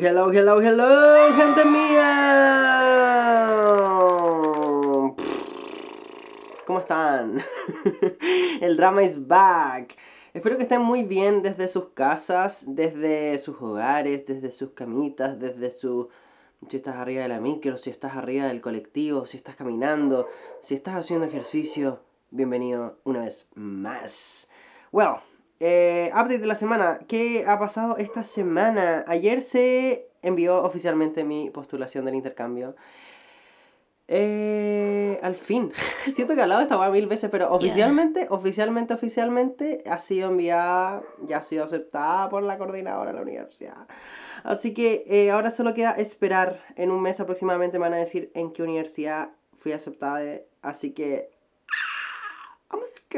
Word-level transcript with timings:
hello, 0.00 0.30
hello, 0.30 0.60
hello, 0.60 1.34
gente 1.34 1.64
mía. 1.64 2.14
¿Cómo 6.66 6.78
están? 6.78 7.42
El 8.60 8.76
drama 8.76 9.02
is 9.02 9.26
back. 9.26 9.96
Espero 10.34 10.56
que 10.56 10.62
estén 10.62 10.82
muy 10.82 11.02
bien 11.02 11.42
desde 11.42 11.66
sus 11.66 11.88
casas, 11.88 12.64
desde 12.66 13.38
sus 13.40 13.60
hogares, 13.60 14.24
desde 14.26 14.50
sus 14.52 14.70
camitas, 14.70 15.40
desde 15.40 15.70
su... 15.70 16.08
Si 16.68 16.76
estás 16.76 16.96
arriba 16.96 17.22
de 17.22 17.28
la 17.28 17.40
micro, 17.40 17.76
si 17.78 17.90
estás 17.90 18.16
arriba 18.16 18.46
del 18.46 18.60
colectivo, 18.60 19.26
si 19.26 19.36
estás 19.36 19.56
caminando, 19.56 20.28
si 20.60 20.74
estás 20.74 20.94
haciendo 20.96 21.26
ejercicio, 21.26 22.00
bienvenido 22.30 22.98
una 23.04 23.22
vez 23.22 23.48
más. 23.54 24.48
Well, 24.92 25.16
eh, 25.60 26.10
update 26.12 26.38
de 26.38 26.46
la 26.46 26.54
semana. 26.54 27.00
¿Qué 27.08 27.44
ha 27.46 27.58
pasado 27.58 27.96
esta 27.96 28.22
semana? 28.22 29.04
Ayer 29.06 29.42
se 29.42 30.08
envió 30.22 30.62
oficialmente 30.62 31.24
mi 31.24 31.50
postulación 31.50 32.04
del 32.04 32.14
intercambio. 32.14 32.76
Eh, 34.10 35.20
al 35.22 35.34
fin. 35.34 35.70
Siento 36.14 36.32
que 36.32 36.40
he 36.40 36.42
hablado 36.42 36.60
de 36.60 36.64
esta 36.64 36.90
mil 36.90 37.06
veces, 37.06 37.30
pero 37.30 37.52
oficialmente, 37.52 38.26
oficialmente, 38.30 38.94
oficialmente 38.94 39.82
ha 39.86 39.98
sido 39.98 40.30
enviada, 40.30 41.02
ya 41.26 41.38
ha 41.38 41.42
sido 41.42 41.64
aceptada 41.64 42.28
por 42.30 42.42
la 42.42 42.56
coordinadora 42.56 43.10
de 43.10 43.16
la 43.16 43.22
universidad. 43.22 43.86
Así 44.44 44.72
que 44.72 45.04
eh, 45.06 45.30
ahora 45.30 45.50
solo 45.50 45.74
queda 45.74 45.90
esperar. 45.92 46.60
En 46.76 46.90
un 46.90 47.02
mes 47.02 47.20
aproximadamente 47.20 47.78
me 47.78 47.82
van 47.82 47.94
a 47.94 47.98
decir 47.98 48.30
en 48.34 48.52
qué 48.52 48.62
universidad 48.62 49.30
fui 49.58 49.72
aceptada. 49.72 50.22
así 50.62 50.92
que 50.92 51.30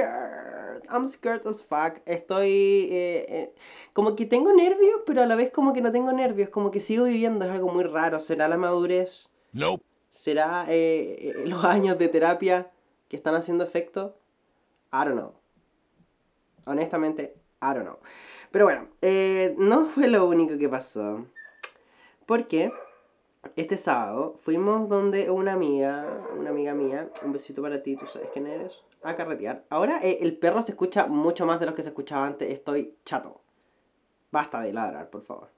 scared. 0.01 0.83
I'm 0.89 1.07
scared 1.07 1.47
as 1.47 1.63
fuck. 1.63 2.01
Estoy. 2.07 2.89
Eh, 2.91 3.27
eh, 3.29 3.55
como 3.93 4.17
que 4.17 4.27
tengo 4.27 4.53
nervios, 4.53 5.01
pero 5.07 5.23
a 5.23 5.27
la 5.27 5.37
vez 5.37 5.53
como 5.53 5.73
que 5.73 5.81
no 5.81 5.93
tengo 5.93 6.13
nervios. 6.13 6.51
Como 6.51 6.71
que 6.71 6.81
sigo 6.81 7.05
viviendo. 7.05 7.45
Es 7.45 7.51
algo 7.51 7.69
muy 7.69 7.85
raro. 7.85 8.21
¿Será 8.21 8.49
la 8.49 8.57
madurez? 8.57 9.29
No. 9.53 9.77
¿Será 10.13 10.67
eh, 10.69 11.35
los 11.47 11.65
años 11.65 11.99
de 11.99 12.09
terapia 12.09 12.71
que 13.09 13.17
están 13.17 13.35
haciendo 13.35 13.65
efecto? 13.65 14.17
I 14.93 15.05
don't 15.05 15.13
know. 15.13 15.35
Honestamente, 16.65 17.35
I 17.63 17.75
don't 17.75 17.83
know. 17.83 17.99
Pero 18.51 18.65
bueno, 18.65 18.89
no 19.59 19.87
fue 19.87 20.09
lo 20.09 20.27
único 20.27 20.59
que 20.59 20.69
pasó. 20.69 21.27
Porque 22.27 22.73
este 23.57 23.77
sábado 23.77 24.35
fuimos 24.41 24.89
donde 24.89 25.31
una 25.31 25.55
amiga, 25.55 26.07
una 26.37 26.51
amiga 26.51 26.75
mía, 26.75 27.09
un 27.25 27.33
besito 27.33 27.63
para 27.63 27.83
ti, 27.83 27.97
tú 27.97 28.07
sabes 28.07 28.29
quién 28.33 28.47
eres 28.47 28.83
a 29.03 29.15
carretear. 29.15 29.65
Ahora 29.71 30.01
eh, 30.03 30.19
el 30.21 30.37
perro 30.37 30.63
se 30.63 30.73
escucha 30.73 31.07
mucho 31.07 31.47
más 31.47 31.61
de 31.61 31.67
lo 31.67 31.75
que 31.75 31.83
se 31.83 31.89
escuchaba 31.89 32.27
antes. 32.27 32.51
Estoy 32.51 32.97
chato. 33.05 33.41
Basta 34.31 34.61
de 34.61 34.73
ladrar, 34.73 35.11
por 35.11 35.23
favor. 35.23 35.49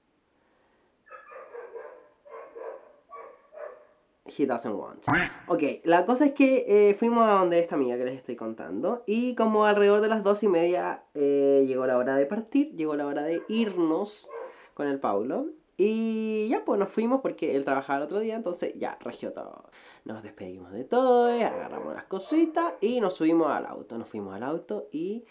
He 4.25 4.45
doesn't 4.45 4.73
want. 4.73 5.05
Ok, 5.47 5.63
la 5.83 6.05
cosa 6.05 6.25
es 6.25 6.31
que 6.31 6.65
eh, 6.67 6.95
fuimos 6.95 7.27
a 7.27 7.33
donde 7.33 7.59
esta 7.59 7.75
amiga 7.75 7.97
que 7.97 8.05
les 8.05 8.15
estoy 8.15 8.35
contando. 8.35 9.03
Y 9.05 9.35
como 9.35 9.65
alrededor 9.65 10.01
de 10.01 10.07
las 10.07 10.23
dos 10.23 10.43
y 10.43 10.47
media 10.47 11.03
eh, 11.13 11.65
llegó 11.67 11.85
la 11.85 11.97
hora 11.97 12.15
de 12.15 12.25
partir, 12.25 12.71
llegó 12.71 12.95
la 12.95 13.05
hora 13.05 13.23
de 13.23 13.41
irnos 13.49 14.27
con 14.73 14.87
el 14.87 14.99
Paulo. 14.99 15.47
Y 15.77 16.47
ya 16.49 16.63
pues 16.63 16.79
nos 16.79 16.89
fuimos 16.89 17.21
porque 17.21 17.55
él 17.55 17.65
trabajaba 17.65 17.97
el 17.97 18.03
otro 18.05 18.19
día, 18.19 18.35
entonces 18.35 18.73
ya, 18.75 18.97
regió 19.01 19.33
todo. 19.33 19.69
Nos 20.05 20.21
despedimos 20.21 20.71
de 20.71 20.83
todo, 20.83 21.25
agarramos 21.25 21.95
las 21.95 22.05
cositas 22.05 22.73
y 22.81 23.01
nos 23.01 23.15
subimos 23.15 23.49
al 23.49 23.65
auto. 23.65 23.97
Nos 23.97 24.07
fuimos 24.07 24.35
al 24.35 24.43
auto 24.43 24.87
y 24.91 25.25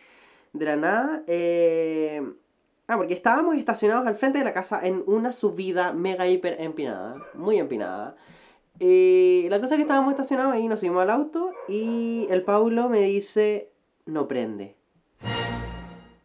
de 0.52 0.64
la 0.64 0.76
nada... 0.76 1.22
Eh... 1.26 2.22
Ah, 2.88 2.96
porque 2.96 3.14
estábamos 3.14 3.56
estacionados 3.56 4.06
al 4.06 4.16
frente 4.16 4.38
de 4.38 4.44
la 4.44 4.52
casa 4.52 4.84
en 4.84 5.04
una 5.06 5.32
subida 5.32 5.92
mega 5.92 6.26
hiper 6.26 6.60
empinada, 6.60 7.16
muy 7.32 7.58
empinada. 7.58 8.16
Y 8.78 9.46
la 9.48 9.60
cosa 9.60 9.74
es 9.74 9.78
que 9.78 9.82
estábamos 9.82 10.10
estacionados 10.10 10.52
ahí, 10.52 10.66
nos 10.66 10.80
subimos 10.80 11.02
al 11.02 11.10
auto 11.10 11.52
y 11.68 12.26
el 12.28 12.42
Paulo 12.42 12.88
me 12.88 13.02
dice, 13.02 13.70
no 14.04 14.26
prende. 14.26 14.74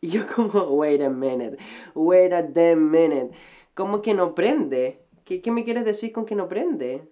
Y 0.02 0.10
yo 0.10 0.28
como, 0.28 0.64
wait 0.64 1.02
a 1.02 1.10
minute, 1.10 1.58
wait 1.96 2.32
a 2.32 2.44
damn 2.44 2.92
minute. 2.92 3.32
¿Cómo 3.78 4.02
que 4.02 4.16
no 4.16 4.34
prende? 4.34 5.06
¿Qué, 5.24 5.40
¿Qué 5.40 5.52
me 5.52 5.64
quieres 5.64 5.86
decir 5.86 6.12
con 6.12 6.26
que 6.26 6.34
no 6.34 6.48
prende? 6.48 7.08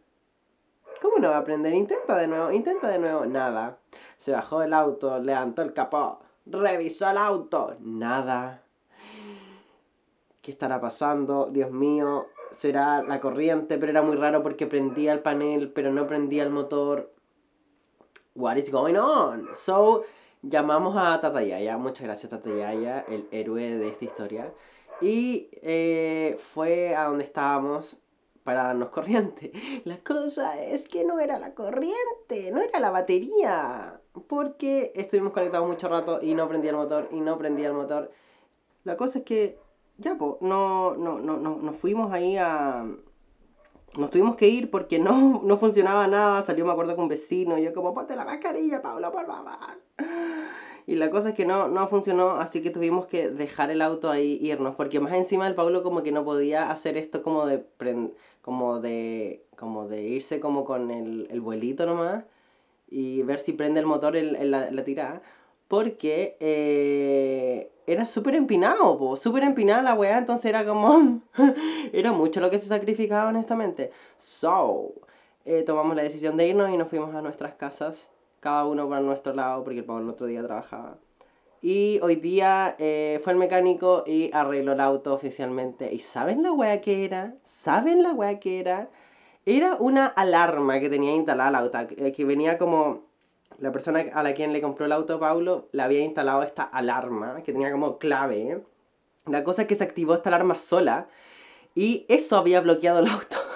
¿Cómo 0.99 1.19
no 1.19 1.29
va 1.29 1.37
a 1.37 1.43
prender? 1.43 1.75
Intenta 1.75 2.17
de 2.17 2.27
nuevo, 2.27 2.51
intenta 2.51 2.87
de 2.87 2.97
nuevo. 2.97 3.23
Nada. 3.27 3.77
Se 4.17 4.31
bajó 4.31 4.61
del 4.61 4.73
auto, 4.73 5.19
levantó 5.19 5.61
el 5.61 5.73
capó, 5.73 6.21
revisó 6.47 7.07
el 7.11 7.19
auto. 7.19 7.75
Nada. 7.81 8.63
¿Qué 10.41 10.51
estará 10.51 10.81
pasando? 10.81 11.49
Dios 11.51 11.69
mío, 11.69 12.29
será 12.49 13.03
la 13.03 13.21
corriente, 13.21 13.77
pero 13.77 13.91
era 13.91 14.01
muy 14.01 14.15
raro 14.15 14.41
porque 14.41 14.65
prendía 14.65 15.13
el 15.13 15.19
panel, 15.19 15.71
pero 15.71 15.91
no 15.91 16.07
prendía 16.07 16.41
el 16.41 16.49
motor. 16.49 17.13
What 18.33 18.55
is 18.55 18.71
going 18.71 18.95
on? 18.95 19.49
So, 19.53 20.03
llamamos 20.41 20.95
a 20.97 21.19
Tatayaya. 21.21 21.77
Muchas 21.77 22.05
gracias, 22.05 22.31
Tatayaya, 22.31 23.01
el 23.07 23.27
héroe 23.31 23.77
de 23.77 23.89
esta 23.89 24.05
historia. 24.05 24.51
Y 25.01 25.49
eh, 25.61 26.37
fue 26.53 26.95
a 26.95 27.05
donde 27.05 27.25
estábamos 27.25 27.97
para 28.45 28.65
darnos 28.65 28.89
corriente. 28.89 29.51
La 29.85 29.97
cosa 29.97 30.61
es 30.61 30.87
que 30.87 31.03
no 31.03 31.19
era 31.19 31.39
la 31.39 31.53
corriente, 31.55 32.51
no 32.51 32.61
era 32.61 32.79
la 32.79 32.91
batería. 32.91 33.99
Porque 34.27 34.93
estuvimos 34.95 35.33
conectados 35.33 35.67
mucho 35.67 35.89
rato 35.89 36.19
y 36.21 36.35
no 36.35 36.47
prendía 36.47 36.71
el 36.71 36.77
motor 36.77 37.09
y 37.11 37.19
no 37.19 37.37
prendía 37.37 37.67
el 37.67 37.73
motor. 37.73 38.11
La 38.83 38.95
cosa 38.95 39.19
es 39.19 39.25
que 39.25 39.57
ya, 39.97 40.15
pues, 40.15 40.35
no, 40.41 40.95
no, 40.95 41.19
no, 41.19 41.37
no, 41.37 41.57
nos 41.57 41.75
fuimos 41.75 42.13
ahí 42.13 42.37
a... 42.37 42.85
Nos 43.97 44.09
tuvimos 44.11 44.35
que 44.35 44.47
ir 44.47 44.69
porque 44.69 44.99
no, 44.99 45.41
no 45.43 45.57
funcionaba 45.57 46.05
nada. 46.07 46.41
Salió, 46.43 46.65
me 46.65 46.71
acuerdo, 46.71 46.95
con 46.95 47.03
un 47.03 47.09
vecino. 47.09 47.57
Y 47.57 47.63
yo 47.63 47.73
como, 47.73 47.93
ponte 47.93 48.15
la 48.15 48.25
mascarilla, 48.25 48.81
Paula, 48.81 49.11
por 49.11 49.25
favor. 49.25 49.51
Y 50.87 50.95
la 50.95 51.09
cosa 51.09 51.29
es 51.29 51.35
que 51.35 51.45
no, 51.45 51.67
no 51.67 51.87
funcionó, 51.87 52.31
así 52.31 52.61
que 52.61 52.69
tuvimos 52.69 53.07
que 53.07 53.29
dejar 53.29 53.71
el 53.71 53.81
auto 53.81 54.09
ahí 54.09 54.37
irnos. 54.41 54.75
Porque 54.75 54.99
más 54.99 55.13
encima 55.13 55.47
el 55.47 55.55
Pablo 55.55 55.81
como 55.81 56.03
que 56.03 56.11
no 56.11 56.23
podía 56.23 56.69
hacer 56.69 56.97
esto 56.97 57.23
como 57.23 57.45
de 57.47 57.65
como 58.41 58.79
de. 58.79 59.43
como 59.55 59.87
de 59.87 60.03
irse 60.03 60.39
como 60.39 60.65
con 60.65 60.91
el, 60.91 61.27
el 61.31 61.41
vuelito 61.41 61.85
nomás. 61.85 62.25
Y 62.87 63.23
ver 63.23 63.39
si 63.39 63.53
prende 63.53 63.79
el 63.79 63.87
motor 63.87 64.15
en, 64.15 64.51
la, 64.51 64.69
la 64.69 64.83
tirada. 64.83 65.21
Porque 65.67 66.37
eh, 66.39 67.71
era 67.87 68.05
súper 68.05 68.35
empinado, 68.35 69.15
súper 69.15 69.43
empinada 69.43 69.81
la 69.81 69.95
weá, 69.95 70.19
entonces 70.19 70.45
era 70.45 70.65
como. 70.65 71.21
era 71.93 72.11
mucho 72.11 72.39
lo 72.39 72.51
que 72.51 72.59
se 72.59 72.67
sacrificaba, 72.67 73.29
honestamente. 73.29 73.91
So, 74.17 74.93
eh, 75.45 75.63
tomamos 75.63 75.95
la 75.95 76.03
decisión 76.03 76.37
de 76.37 76.47
irnos 76.47 76.69
y 76.69 76.77
nos 76.77 76.89
fuimos 76.89 77.15
a 77.15 77.21
nuestras 77.23 77.55
casas 77.55 78.07
cada 78.45 78.65
uno 78.65 78.87
para 78.87 79.01
nuestro 79.01 79.33
lado, 79.33 79.63
porque 79.63 79.79
el 79.79 79.85
Pablo 79.85 80.03
el 80.03 80.09
otro 80.11 80.27
día 80.27 80.43
trabajaba. 80.43 80.97
Y 81.63 81.99
hoy 82.03 82.17
día 82.17 82.75
eh, 82.77 83.19
fue 83.23 83.33
el 83.33 83.39
mecánico 83.39 84.03
y 84.05 84.29
arregló 84.31 84.73
el 84.73 84.81
auto 84.81 85.15
oficialmente. 85.15 85.91
¿Y 85.91 85.99
saben 85.99 86.43
la 86.43 86.51
weá 86.51 86.79
que 86.79 87.05
era? 87.05 87.33
¿Saben 87.43 88.03
la 88.03 88.13
weá 88.13 88.39
que 88.39 88.59
era? 88.59 88.89
Era 89.47 89.77
una 89.77 90.05
alarma 90.05 90.79
que 90.79 90.89
tenía 90.89 91.15
instalada 91.15 91.49
el 91.49 91.55
auto, 91.55 91.79
eh, 91.97 92.11
que 92.11 92.23
venía 92.23 92.59
como... 92.59 93.05
La 93.57 93.71
persona 93.71 94.05
a 94.13 94.21
la 94.21 94.35
quien 94.35 94.53
le 94.53 94.61
compró 94.61 94.85
el 94.85 94.91
auto 94.91 95.19
Pablo 95.19 95.69
le 95.71 95.81
había 95.81 96.01
instalado 96.01 96.43
esta 96.43 96.63
alarma 96.63 97.41
que 97.41 97.51
tenía 97.51 97.71
como 97.71 97.97
clave. 97.97 98.61
La 99.25 99.43
cosa 99.43 99.63
es 99.63 99.67
que 99.67 99.75
se 99.75 99.83
activó 99.83 100.13
esta 100.13 100.29
alarma 100.29 100.55
sola 100.55 101.07
y 101.73 102.05
eso 102.09 102.37
había 102.37 102.61
bloqueado 102.61 102.99
el 102.99 103.07
auto. 103.07 103.37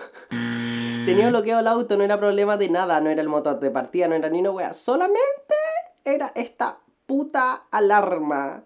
Tenía 1.06 1.30
bloqueado 1.30 1.62
el 1.62 1.68
auto, 1.68 1.98
no 1.98 2.04
era 2.04 2.20
problema 2.20 2.58
de 2.58 2.70
nada, 2.70 3.00
no 3.02 3.10
era 3.10 3.22
el 3.22 3.30
motor 3.30 3.60
de 3.60 3.72
partida, 3.72 4.08
no 4.08 4.16
era 4.16 4.30
ni 4.30 4.40
una 4.40 4.52
wea, 4.52 4.74
solamente 4.74 5.56
era 6.04 6.32
esta 6.36 6.80
puta 7.06 7.64
alarma. 7.72 8.64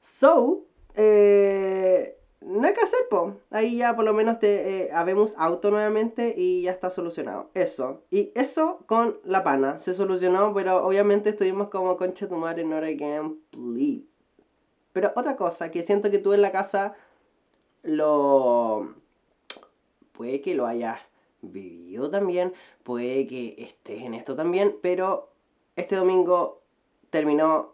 So, 0.00 0.64
eh, 0.94 2.16
no 2.40 2.66
hay 2.66 2.74
que 2.74 2.82
hacer, 2.82 3.00
po. 3.08 3.36
Ahí 3.50 3.78
ya 3.78 3.96
por 3.96 4.04
lo 4.04 4.12
menos 4.12 4.38
te 4.38 4.84
eh, 4.84 4.90
habemos 4.92 5.34
auto 5.38 5.70
nuevamente 5.70 6.34
y 6.36 6.62
ya 6.62 6.72
está 6.72 6.90
solucionado. 6.90 7.50
Eso. 7.54 8.02
Y 8.10 8.32
eso 8.34 8.80
con 8.86 9.18
la 9.24 9.42
pana. 9.42 9.78
Se 9.78 9.94
solucionó, 9.94 10.52
pero 10.54 10.86
obviamente 10.86 11.30
estuvimos 11.30 11.68
como 11.68 11.96
concha 11.96 12.28
tu 12.28 12.36
madre, 12.36 12.64
not 12.64 12.84
again, 12.84 13.40
please. 13.50 14.04
Pero 14.92 15.12
otra 15.16 15.36
cosa 15.36 15.70
que 15.70 15.82
siento 15.82 16.10
que 16.10 16.18
tú 16.18 16.32
en 16.32 16.42
la 16.42 16.52
casa 16.52 16.94
lo. 17.82 18.94
Puede 20.12 20.40
que 20.40 20.54
lo 20.54 20.66
hayas 20.66 21.00
vivido 21.52 22.10
también, 22.10 22.52
puede 22.82 23.26
que 23.26 23.54
estés 23.58 24.02
en 24.02 24.14
esto 24.14 24.34
también, 24.34 24.76
pero 24.82 25.30
este 25.76 25.96
domingo 25.96 26.62
terminó 27.10 27.72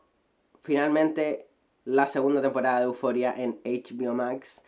finalmente 0.63 1.47
la 1.85 2.07
segunda 2.07 2.43
temporada 2.43 2.81
de 2.81 2.85
Euforia 2.87 3.35
en 3.37 3.59
HBO 3.65 4.15
Max. 4.15 4.63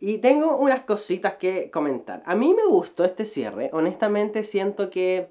Y 0.00 0.18
tengo 0.18 0.56
unas 0.56 0.82
cositas 0.82 1.34
que 1.34 1.70
comentar. 1.70 2.22
A 2.26 2.34
mí 2.34 2.54
me 2.54 2.66
gustó 2.66 3.04
este 3.04 3.24
cierre. 3.24 3.70
Honestamente 3.72 4.42
siento 4.42 4.90
que 4.90 5.28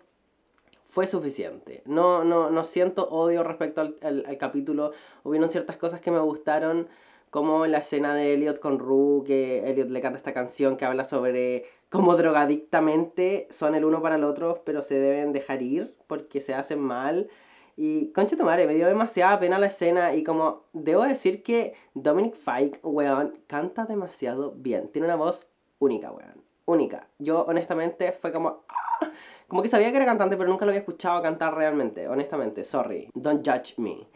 fue 0.89 1.07
suficiente. 1.07 1.81
No, 1.85 2.23
no, 2.23 2.49
no 2.49 2.63
siento 2.63 3.09
odio 3.09 3.43
respecto 3.43 3.81
al, 3.81 3.97
al, 4.01 4.25
al 4.25 4.37
capítulo. 4.37 4.93
Hubieron 5.23 5.49
ciertas 5.49 5.77
cosas 5.77 5.99
que 6.01 6.11
me 6.11 6.19
gustaron. 6.19 6.87
como 7.29 7.65
la 7.65 7.79
escena 7.79 8.13
de 8.13 8.33
Elliot 8.33 8.59
con 8.59 8.77
Rue, 8.79 9.23
que 9.25 9.69
Elliot 9.69 9.89
le 9.89 10.01
canta 10.01 10.17
esta 10.17 10.33
canción 10.33 10.77
que 10.77 10.85
habla 10.85 11.05
sobre 11.05 11.65
cómo 11.91 12.15
drogadictamente 12.15 13.47
son 13.51 13.75
el 13.75 13.83
uno 13.83 14.01
para 14.01 14.15
el 14.15 14.23
otro, 14.23 14.63
pero 14.65 14.81
se 14.81 14.95
deben 14.95 15.33
dejar 15.33 15.61
ir 15.61 15.93
porque 16.07 16.39
se 16.39 16.53
hacen 16.53 16.79
mal. 16.79 17.29
Y 17.75 18.13
concha 18.13 18.37
tu 18.37 18.45
madre, 18.45 18.65
me 18.65 18.75
dio 18.75 18.87
demasiada 18.87 19.37
pena 19.39 19.59
la 19.59 19.67
escena 19.67 20.15
y 20.15 20.23
como 20.23 20.63
debo 20.71 21.03
decir 21.03 21.43
que 21.43 21.73
Dominic 21.93 22.35
Fike, 22.35 22.79
weón, 22.83 23.37
canta 23.47 23.85
demasiado 23.85 24.53
bien. 24.55 24.87
Tiene 24.87 25.07
una 25.07 25.17
voz 25.17 25.47
única, 25.79 26.11
weón. 26.11 26.41
Única. 26.65 27.07
Yo 27.19 27.43
honestamente 27.43 28.13
fue 28.13 28.31
como... 28.31 28.63
¡ah! 28.69 29.11
Como 29.49 29.61
que 29.61 29.67
sabía 29.67 29.91
que 29.91 29.97
era 29.97 30.05
cantante, 30.05 30.37
pero 30.37 30.49
nunca 30.49 30.63
lo 30.63 30.71
había 30.71 30.79
escuchado 30.79 31.21
cantar 31.21 31.55
realmente. 31.55 32.07
Honestamente, 32.07 32.63
sorry. 32.63 33.09
Don't 33.13 33.45
judge 33.45 33.73
me. 33.77 34.07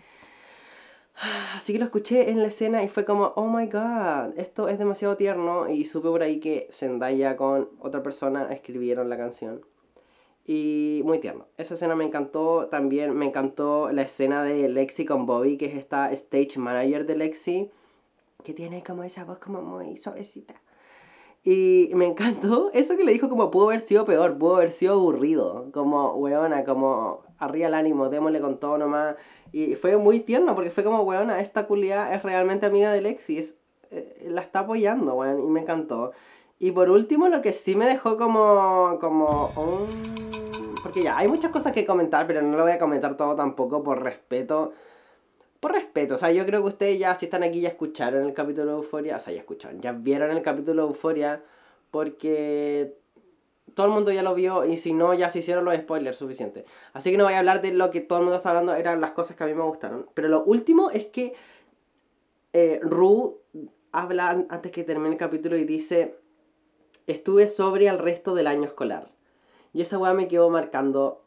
Así 1.55 1.73
que 1.73 1.79
lo 1.79 1.85
escuché 1.85 2.29
en 2.29 2.41
la 2.41 2.47
escena 2.47 2.83
y 2.83 2.89
fue 2.89 3.05
como, 3.05 3.33
oh 3.35 3.47
my 3.47 3.67
god, 3.67 4.37
esto 4.37 4.67
es 4.67 4.77
demasiado 4.77 5.15
tierno. 5.15 5.69
Y 5.69 5.85
supe 5.85 6.09
por 6.09 6.23
ahí 6.23 6.39
que 6.39 6.67
Zendaya 6.71 7.37
con 7.37 7.69
otra 7.79 8.03
persona 8.03 8.51
escribieron 8.51 9.09
la 9.09 9.17
canción. 9.17 9.61
Y 10.45 11.01
muy 11.05 11.19
tierno. 11.19 11.47
Esa 11.57 11.73
escena 11.73 11.95
me 11.95 12.05
encantó. 12.05 12.67
También 12.69 13.15
me 13.15 13.25
encantó 13.25 13.91
la 13.91 14.03
escena 14.03 14.43
de 14.43 14.69
Lexi 14.69 15.05
con 15.05 15.25
Bobby, 15.25 15.57
que 15.57 15.65
es 15.65 15.75
esta 15.75 16.11
stage 16.11 16.59
manager 16.59 17.05
de 17.05 17.15
Lexi. 17.15 17.71
Que 18.43 18.53
tiene 18.53 18.83
como 18.83 19.03
esa 19.03 19.25
voz 19.25 19.39
como 19.39 19.61
muy 19.61 19.97
suavecita. 19.97 20.53
Y 21.43 21.91
me 21.93 22.05
encantó 22.05 22.71
eso 22.73 22.95
que 22.97 23.03
le 23.03 23.11
dijo 23.11 23.29
como 23.29 23.51
pudo 23.51 23.67
haber 23.67 23.81
sido 23.81 24.05
peor, 24.05 24.37
pudo 24.37 24.57
haber 24.57 24.71
sido 24.71 24.93
aburrido. 24.93 25.71
Como, 25.71 26.13
weona, 26.13 26.63
como 26.63 27.24
arriba 27.39 27.67
el 27.67 27.73
ánimo, 27.73 28.09
démosle 28.09 28.39
con 28.39 28.59
todo 28.59 28.77
nomás. 28.77 29.15
Y 29.51 29.75
fue 29.75 29.97
muy 29.97 30.21
tierno 30.21 30.55
porque 30.55 30.71
fue 30.71 30.83
como, 30.83 31.01
weona, 31.03 31.39
esta 31.39 31.67
culia 31.67 32.13
es 32.13 32.23
realmente 32.23 32.65
amiga 32.65 32.91
de 32.91 33.01
Lexi. 33.01 33.53
Eh, 33.91 34.27
la 34.29 34.41
está 34.41 34.59
apoyando, 34.59 35.15
weón, 35.15 35.39
y 35.39 35.49
me 35.49 35.61
encantó. 35.61 36.11
Y 36.59 36.71
por 36.71 36.89
último, 36.89 37.27
lo 37.27 37.41
que 37.41 37.53
sí 37.53 37.75
me 37.75 37.85
dejó 37.85 38.17
como, 38.17 38.97
como 38.99 39.51
Porque 40.81 41.03
ya, 41.03 41.17
hay 41.17 41.27
muchas 41.27 41.51
cosas 41.51 41.73
que 41.73 41.85
comentar, 41.85 42.25
pero 42.27 42.41
no 42.41 42.55
lo 42.57 42.63
voy 42.63 42.71
a 42.71 42.79
comentar 42.79 43.17
todo 43.17 43.35
tampoco 43.35 43.83
por 43.83 44.01
respeto. 44.01 44.73
Por 45.59 45.73
respeto, 45.73 46.15
o 46.15 46.17
sea, 46.17 46.31
yo 46.31 46.45
creo 46.45 46.61
que 46.61 46.67
ustedes 46.69 46.99
ya, 46.99 47.15
si 47.15 47.25
están 47.25 47.43
aquí, 47.43 47.59
ya 47.61 47.69
escucharon 47.69 48.23
el 48.25 48.33
capítulo 48.33 48.67
de 48.67 48.77
Euforia. 48.77 49.17
O 49.17 49.19
sea, 49.19 49.33
ya 49.33 49.39
escucharon, 49.39 49.81
ya 49.81 49.91
vieron 49.91 50.31
el 50.31 50.41
capítulo 50.41 50.83
de 50.83 50.87
Euforia. 50.89 51.43
Porque 51.91 52.95
todo 53.75 53.85
el 53.85 53.91
mundo 53.91 54.11
ya 54.11 54.23
lo 54.23 54.33
vio 54.33 54.65
y 54.65 54.77
si 54.77 54.93
no, 54.93 55.13
ya 55.13 55.29
se 55.29 55.39
hicieron 55.39 55.65
los 55.65 55.77
spoilers 55.77 56.17
suficientes. 56.17 56.65
Así 56.93 57.11
que 57.11 57.17
no 57.17 57.25
voy 57.25 57.33
a 57.33 57.39
hablar 57.39 57.61
de 57.61 57.71
lo 57.71 57.91
que 57.91 58.01
todo 58.01 58.19
el 58.19 58.25
mundo 58.25 58.37
está 58.37 58.49
hablando, 58.49 58.73
eran 58.73 59.01
las 59.01 59.11
cosas 59.11 59.37
que 59.37 59.43
a 59.43 59.47
mí 59.47 59.53
me 59.53 59.63
gustaron. 59.63 60.07
Pero 60.13 60.29
lo 60.29 60.43
último 60.43 60.89
es 60.89 61.05
que 61.05 61.33
eh, 62.53 62.79
Rue 62.81 63.35
habla 63.91 64.45
antes 64.49 64.71
que 64.71 64.83
termine 64.83 65.11
el 65.11 65.17
capítulo 65.17 65.57
y 65.57 65.65
dice 65.65 66.15
estuve 67.07 67.47
sobre 67.47 67.87
el 67.87 67.99
resto 67.99 68.33
del 68.33 68.47
año 68.47 68.63
escolar. 68.63 69.11
Y 69.73 69.81
esa 69.81 69.97
weá 69.97 70.13
me 70.13 70.27
quedó 70.27 70.49
marcando. 70.49 71.23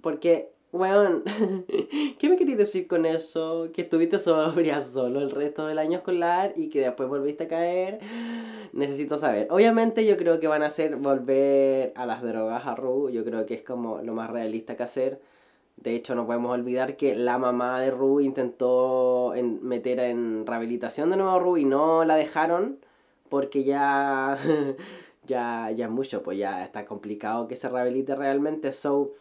Porque, 0.00 0.52
weón, 0.72 1.24
¿qué 2.18 2.28
me 2.28 2.36
querías 2.36 2.58
decir 2.58 2.86
con 2.86 3.06
eso? 3.06 3.70
Que 3.72 3.82
estuviste 3.82 4.18
sobria 4.18 4.80
solo 4.80 5.20
el 5.20 5.30
resto 5.30 5.66
del 5.66 5.78
año 5.78 5.98
escolar 5.98 6.52
y 6.56 6.68
que 6.68 6.80
después 6.80 7.08
volviste 7.08 7.44
a 7.44 7.48
caer. 7.48 8.00
Necesito 8.72 9.16
saber. 9.18 9.48
Obviamente 9.50 10.06
yo 10.06 10.16
creo 10.16 10.40
que 10.40 10.48
van 10.48 10.62
a 10.62 10.66
hacer 10.66 10.96
volver 10.96 11.92
a 11.96 12.06
las 12.06 12.22
drogas 12.22 12.66
a 12.66 12.74
Ru. 12.74 13.10
Yo 13.10 13.24
creo 13.24 13.46
que 13.46 13.54
es 13.54 13.62
como 13.62 14.00
lo 14.02 14.14
más 14.14 14.30
realista 14.30 14.76
que 14.76 14.82
hacer. 14.84 15.20
De 15.76 15.94
hecho, 15.94 16.14
no 16.14 16.26
podemos 16.26 16.52
olvidar 16.52 16.96
que 16.96 17.14
la 17.16 17.38
mamá 17.38 17.80
de 17.80 17.90
Ru 17.90 18.20
intentó 18.20 19.32
meter 19.62 19.98
en 20.00 20.46
rehabilitación 20.46 21.10
de 21.10 21.16
nuevo 21.16 21.32
a 21.32 21.38
Ru 21.38 21.56
y 21.56 21.64
no 21.64 22.04
la 22.04 22.16
dejaron 22.16 22.78
porque 23.30 23.64
ya, 23.64 24.38
ya, 25.26 25.70
ya 25.70 25.86
es 25.86 25.90
mucho, 25.90 26.22
pues 26.22 26.38
ya 26.38 26.64
está 26.64 26.84
complicado 26.84 27.48
que 27.48 27.56
se 27.56 27.68
rehabilite 27.68 28.14
realmente. 28.14 28.72
So, 28.72 29.12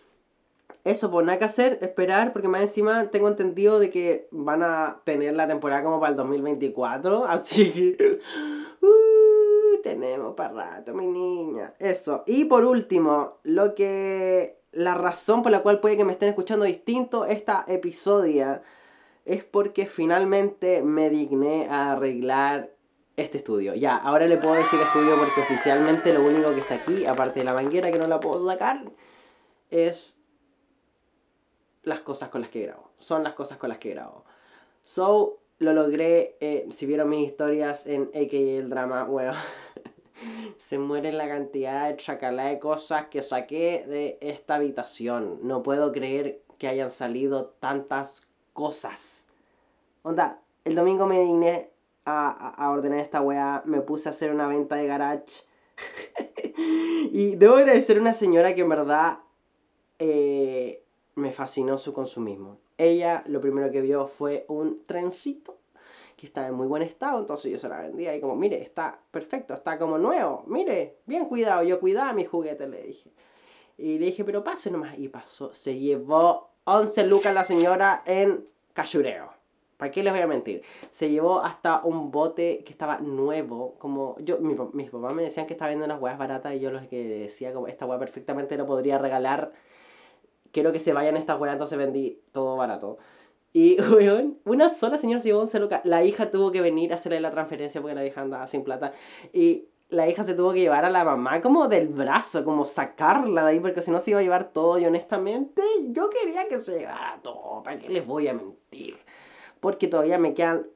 eso, 0.90 1.12
pues 1.12 1.26
nada 1.26 1.38
que 1.38 1.46
hacer, 1.46 1.80
esperar, 1.82 2.34
porque 2.34 2.48
más 2.48 2.62
encima 2.62 3.10
tengo 3.12 3.28
entendido 3.28 3.80
de 3.80 3.90
que 3.90 4.28
van 4.32 4.64
a 4.64 5.02
tener 5.04 5.36
la 5.36 5.48
temporada 5.48 5.84
como 5.84 6.00
para 6.00 6.12
el 6.12 6.18
2024, 6.18 7.26
así 7.30 7.72
que... 7.72 8.20
Uh, 8.82 9.82
tenemos 9.84 10.36
para 10.36 10.54
rato, 10.54 10.94
mi 10.94 11.08
niña. 11.08 11.74
Eso. 11.80 12.24
Y 12.26 12.46
por 12.46 12.66
último, 12.66 13.40
lo 13.44 13.76
que... 13.76 14.58
La 14.72 14.94
razón 14.94 15.42
por 15.42 15.52
la 15.52 15.62
cual 15.62 15.80
puede 15.80 15.98
que 15.98 16.06
me 16.06 16.12
estén 16.12 16.30
escuchando 16.30 16.64
distinto 16.64 17.26
esta 17.26 17.66
episodia 17.68 18.62
es 19.26 19.44
porque 19.44 19.88
finalmente 19.88 20.84
me 20.84 21.10
digné 21.10 21.68
a 21.70 21.94
arreglar 21.94 22.70
este 23.18 23.40
estudio. 23.40 23.74
Ya, 23.74 23.96
ahora 23.96 24.28
le 24.28 24.38
puedo 24.38 24.54
decir 24.54 24.80
estudio 24.80 25.18
porque 25.18 25.42
oficialmente 25.42 26.14
lo 26.14 26.24
único 26.24 26.54
que 26.54 26.60
está 26.60 26.76
aquí, 26.76 27.06
aparte 27.06 27.40
de 27.40 27.46
la 27.46 27.54
manguera 27.54 27.92
que 27.92 27.98
no 27.98 28.08
la 28.08 28.20
puedo 28.20 28.48
sacar, 28.48 28.84
es 29.72 30.16
las 31.90 32.02
cosas 32.02 32.30
con 32.30 32.42
las 32.42 32.50
que 32.50 32.62
grabo. 32.64 32.90
Son 33.00 33.24
las 33.24 33.34
cosas 33.34 33.58
con 33.58 33.70
las 33.70 33.80
que 33.80 33.90
grabo. 33.92 34.24
So, 34.84 35.40
lo 35.60 35.74
logré. 35.74 36.38
Eh, 36.40 36.70
si 36.76 36.86
vieron 36.86 37.10
mis 37.10 37.28
historias 37.28 37.86
en 37.86 38.10
AKA 38.14 38.38
el 38.38 38.70
drama, 38.70 39.04
bueno, 39.04 39.34
se 40.58 40.78
muere 40.78 41.12
la 41.12 41.28
cantidad 41.28 41.90
de 41.90 41.98
chacalá 41.98 42.46
de 42.46 42.60
cosas 42.60 43.08
que 43.08 43.22
saqué 43.22 43.86
de 43.88 44.18
esta 44.22 44.56
habitación. 44.56 45.40
No 45.44 45.64
puedo 45.64 45.92
creer 45.92 46.42
que 46.58 46.68
hayan 46.68 46.92
salido 46.92 47.48
tantas 47.60 48.28
cosas. 48.54 49.26
Onda, 50.04 50.40
el 50.66 50.76
domingo 50.76 51.06
me 51.06 51.20
digné 51.20 51.70
a, 52.06 52.70
ordenar 52.72 53.00
esta 53.00 53.22
weá, 53.22 53.62
me 53.66 53.82
puse 53.82 54.10
a 54.10 54.12
hacer 54.12 54.32
una 54.32 54.48
venta 54.48 54.76
de 54.76 54.88
garage. 54.88 55.44
y 57.12 57.36
debo 57.36 57.56
agradecer 57.56 57.98
a 57.98 58.02
una 58.02 58.14
señora 58.14 58.56
que 58.56 58.62
en 58.62 58.70
verdad 58.70 59.20
eh, 60.00 60.84
me 61.20 61.32
fascinó 61.32 61.78
su 61.78 61.94
consumismo. 61.94 62.58
Ella 62.78 63.24
lo 63.28 63.42
primero 63.42 63.72
que 63.72 63.82
vio 63.82 64.08
fue 64.08 64.46
un 64.48 64.86
trencito 64.86 65.58
que 66.16 66.26
estaba 66.26 66.48
en 66.48 66.54
muy 66.54 66.68
buen 66.68 66.82
estado, 66.82 67.20
entonces 67.20 67.52
yo 67.52 67.60
se 67.60 67.70
la 67.70 67.80
vendía 67.80 68.16
y 68.16 68.20
como, 68.20 68.36
mire, 68.36 68.62
está 68.62 69.00
perfecto, 69.12 69.54
está 69.54 69.78
como 69.78 69.98
nuevo, 69.98 70.44
mire, 70.48 70.98
bien 71.06 71.26
cuidado, 71.26 71.64
yo 71.64 71.80
cuidaba 71.80 72.12
mi 72.12 72.26
juguete, 72.26 72.68
le 72.68 72.84
dije. 72.84 73.10
Y 73.78 74.00
le 74.00 74.08
dije, 74.08 74.26
pero 74.26 74.44
pase 74.44 74.70
nomás, 74.70 75.00
y 75.00 75.08
pasó, 75.08 75.54
se 75.54 75.80
llevó 75.80 76.50
11 76.66 77.04
lucas 77.06 77.34
la 77.34 77.46
señora 77.46 78.04
en 78.06 78.46
cachureo. 78.74 79.40
¿Para 79.80 79.92
qué 79.92 80.04
les 80.04 80.12
voy 80.12 80.22
a 80.22 80.28
mentir? 80.28 80.62
Se 80.92 81.10
llevó 81.10 81.40
hasta 81.40 81.80
un 81.86 82.12
bote 82.12 82.66
que 82.66 82.74
estaba 82.74 82.98
nuevo. 83.00 83.76
Como 83.80 84.18
yo, 84.20 84.38
mi, 84.40 84.54
mis 84.74 84.90
papás 84.90 85.14
me 85.14 85.24
decían 85.24 85.48
que 85.48 85.54
estaba 85.54 85.70
viendo 85.70 85.86
unas 85.86 86.02
huevas 86.02 86.20
baratas 86.20 86.54
y 86.54 86.60
yo 86.60 86.70
los 86.70 86.86
que 86.88 87.02
decía 87.02 87.54
como 87.54 87.68
esta 87.68 87.86
hueá 87.86 87.98
perfectamente 87.98 88.58
lo 88.58 88.66
podría 88.66 88.98
regalar. 88.98 89.54
Quiero 90.52 90.72
que 90.72 90.80
se 90.80 90.94
vayan 90.94 91.18
estas 91.18 91.40
huevas, 91.40 91.56
entonces 91.56 91.78
vendí 91.78 92.20
todo 92.32 92.58
barato. 92.58 92.98
Y, 93.54 93.82
weón, 93.82 94.38
una 94.46 94.70
sola 94.70 94.98
señora 94.98 95.22
se 95.22 95.30
llevó 95.30 95.42
11 95.42 95.60
lucas. 95.60 95.82
La 95.84 96.04
hija 96.04 96.32
tuvo 96.32 96.52
que 96.52 96.62
venir 96.62 96.92
a 96.92 96.96
hacerle 96.96 97.20
la 97.20 97.32
transferencia 97.32 97.82
porque 97.82 97.96
la 97.96 98.06
hija 98.06 98.22
andaba 98.22 98.48
sin 98.48 98.64
plata. 98.64 98.94
Y 99.34 99.66
la 99.90 100.08
hija 100.08 100.24
se 100.24 100.36
tuvo 100.36 100.54
que 100.54 100.60
llevar 100.60 100.86
a 100.86 100.90
la 100.90 101.04
mamá 101.04 101.42
como 101.42 101.68
del 101.68 101.88
brazo, 101.88 102.44
como 102.44 102.66
sacarla 102.66 103.44
de 103.44 103.52
ahí, 103.52 103.60
porque 103.60 103.82
si 103.82 103.92
no 103.92 104.00
se 104.02 104.12
iba 104.12 104.20
a 104.20 104.24
llevar 104.24 104.52
todo. 104.52 104.78
Y 104.80 104.86
honestamente, 104.86 105.62
yo 105.90 106.10
quería 106.10 106.48
que 106.48 106.60
se 106.64 106.80
llevara 106.80 107.20
todo. 107.24 107.64
¿Para 107.64 107.80
qué 107.80 107.90
les 107.90 108.06
voy 108.06 108.28
a 108.28 108.34
mentir? 108.34 108.98
porque 109.60 109.88
todavía 109.88 110.18
me 110.18 110.34
quedan 110.34 110.68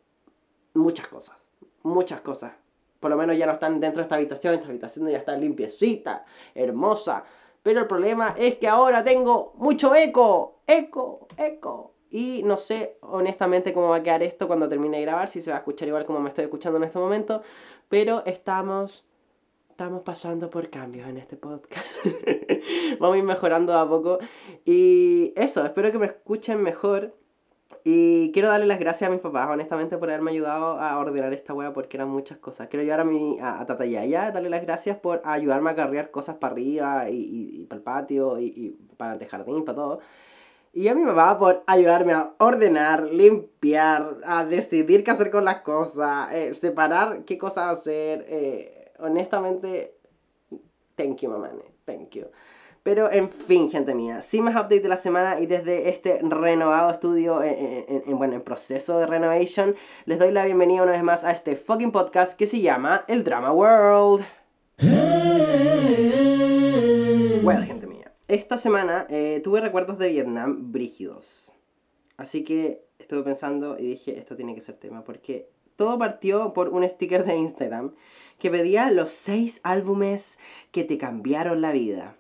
muchas 0.73 1.07
cosas, 1.07 1.35
muchas 1.83 2.21
cosas. 2.21 2.53
Por 2.99 3.11
lo 3.11 3.17
menos 3.17 3.37
ya 3.37 3.45
no 3.45 3.53
están 3.53 3.79
dentro 3.79 3.99
de 3.99 4.03
esta 4.03 4.15
habitación, 4.15 4.53
esta 4.55 4.67
habitación 4.67 5.07
ya 5.07 5.17
está 5.17 5.35
limpiecita, 5.35 6.25
hermosa. 6.55 7.25
Pero 7.63 7.79
el 7.79 7.87
problema 7.87 8.35
es 8.37 8.55
que 8.57 8.67
ahora 8.67 9.03
tengo 9.03 9.53
mucho 9.55 9.95
eco, 9.95 10.59
eco, 10.67 11.27
eco. 11.37 11.93
Y 12.11 12.43
no 12.43 12.57
sé 12.57 12.97
honestamente 13.01 13.73
cómo 13.73 13.89
va 13.89 13.97
a 13.97 14.03
quedar 14.03 14.21
esto 14.21 14.47
cuando 14.47 14.69
termine 14.69 14.97
de 14.97 15.03
grabar, 15.03 15.29
si 15.29 15.41
se 15.41 15.49
va 15.49 15.57
a 15.57 15.59
escuchar 15.59 15.87
igual 15.87 16.05
como 16.05 16.19
me 16.19 16.29
estoy 16.29 16.43
escuchando 16.43 16.77
en 16.77 16.83
este 16.83 16.99
momento. 16.99 17.41
Pero 17.89 18.23
estamos, 18.25 19.05
estamos 19.69 20.03
pasando 20.03 20.49
por 20.49 20.69
cambios 20.69 21.07
en 21.07 21.17
este 21.17 21.37
podcast. 21.37 21.87
Vamos 22.99 23.15
a 23.15 23.17
ir 23.17 23.23
mejorando 23.23 23.75
a 23.77 23.87
poco. 23.87 24.19
Y 24.65 25.33
eso, 25.35 25.65
espero 25.65 25.91
que 25.91 25.99
me 25.99 26.05
escuchen 26.05 26.61
mejor. 26.61 27.15
Y 27.83 28.31
quiero 28.31 28.49
darle 28.49 28.65
las 28.65 28.79
gracias 28.79 29.09
a 29.09 29.11
mis 29.11 29.21
papás, 29.21 29.49
honestamente, 29.49 29.97
por 29.97 30.09
haberme 30.09 30.31
ayudado 30.31 30.79
a 30.79 30.97
ordenar 30.97 31.33
esta 31.33 31.53
wea 31.53 31.73
porque 31.73 31.97
eran 31.97 32.09
muchas 32.09 32.37
cosas. 32.37 32.67
Quiero 32.67 32.81
ayudar 32.81 33.01
a 33.01 33.03
mi 33.03 33.39
a, 33.39 33.59
a 33.59 33.65
Tatayaya, 33.65 34.31
darle 34.31 34.49
las 34.49 34.61
gracias 34.61 34.97
por 34.97 35.21
ayudarme 35.25 35.71
a 35.71 35.75
cargar 35.75 36.11
cosas 36.11 36.35
para 36.37 36.53
arriba 36.53 37.09
y, 37.09 37.61
y, 37.61 37.65
para 37.65 37.77
el 37.77 37.83
patio 37.83 38.39
y, 38.39 38.45
y 38.45 38.69
para 38.97 39.13
el 39.15 39.25
jardín, 39.27 39.65
para 39.65 39.75
todo. 39.75 39.99
Y 40.73 40.87
a 40.87 40.95
mi 40.95 41.05
papá 41.05 41.37
por 41.37 41.63
ayudarme 41.67 42.13
a 42.13 42.33
ordenar, 42.39 43.03
limpiar, 43.11 44.17
a 44.25 44.43
decidir 44.43 45.03
qué 45.03 45.11
hacer 45.11 45.29
con 45.29 45.45
las 45.45 45.61
cosas, 45.61 46.31
eh, 46.33 46.53
separar 46.55 47.25
qué 47.25 47.37
cosas 47.37 47.77
hacer. 47.77 48.25
Eh, 48.27 48.91
honestamente, 48.99 49.95
thank 50.95 51.21
you, 51.21 51.29
mamá, 51.29 51.51
thank 51.85 52.09
you. 52.15 52.25
Pero 52.83 53.09
en 53.09 53.29
fin, 53.29 53.71
gente 53.71 53.95
mía, 53.95 54.21
sin 54.21 54.43
más 54.43 54.55
update 54.55 54.81
de 54.81 54.89
la 54.89 54.97
semana 54.97 55.39
y 55.39 55.45
desde 55.45 55.87
este 55.87 56.19
renovado 56.21 56.91
estudio 56.91 57.41
en, 57.41 58.17
bueno, 58.17 58.33
en 58.33 58.41
proceso 58.41 58.99
de 58.99 59.07
renovation, 59.07 59.75
les 60.03 60.19
doy 60.19 60.31
la 60.31 60.43
bienvenida 60.43 60.83
una 60.83 60.91
vez 60.91 61.01
más 61.01 61.23
a 61.23 61.31
este 61.31 61.55
fucking 61.55 61.93
podcast 61.93 62.33
que 62.33 62.45
se 62.45 62.59
llama 62.59 63.05
El 63.07 63.23
Drama 63.23 63.53
World. 63.53 64.25
Bueno, 67.41 67.63
gente 67.63 67.87
mía, 67.87 68.11
esta 68.27 68.57
semana 68.57 69.07
eh, 69.09 69.39
tuve 69.41 69.61
recuerdos 69.61 69.97
de 69.97 70.09
Vietnam 70.09 70.73
brígidos. 70.73 71.53
Así 72.17 72.43
que 72.43 72.83
estuve 72.99 73.23
pensando 73.23 73.79
y 73.79 73.87
dije, 73.87 74.19
esto 74.19 74.35
tiene 74.35 74.55
que 74.55 74.61
ser 74.61 74.75
tema, 74.75 75.05
porque 75.05 75.47
todo 75.77 75.97
partió 75.97 76.51
por 76.51 76.67
un 76.67 76.83
sticker 76.83 77.23
de 77.23 77.37
Instagram 77.37 77.93
que 78.39 78.51
pedía 78.51 78.91
los 78.91 79.11
seis 79.11 79.61
álbumes 79.63 80.37
que 80.71 80.83
te 80.83 80.97
cambiaron 80.97 81.61
la 81.61 81.71
vida. 81.71 82.17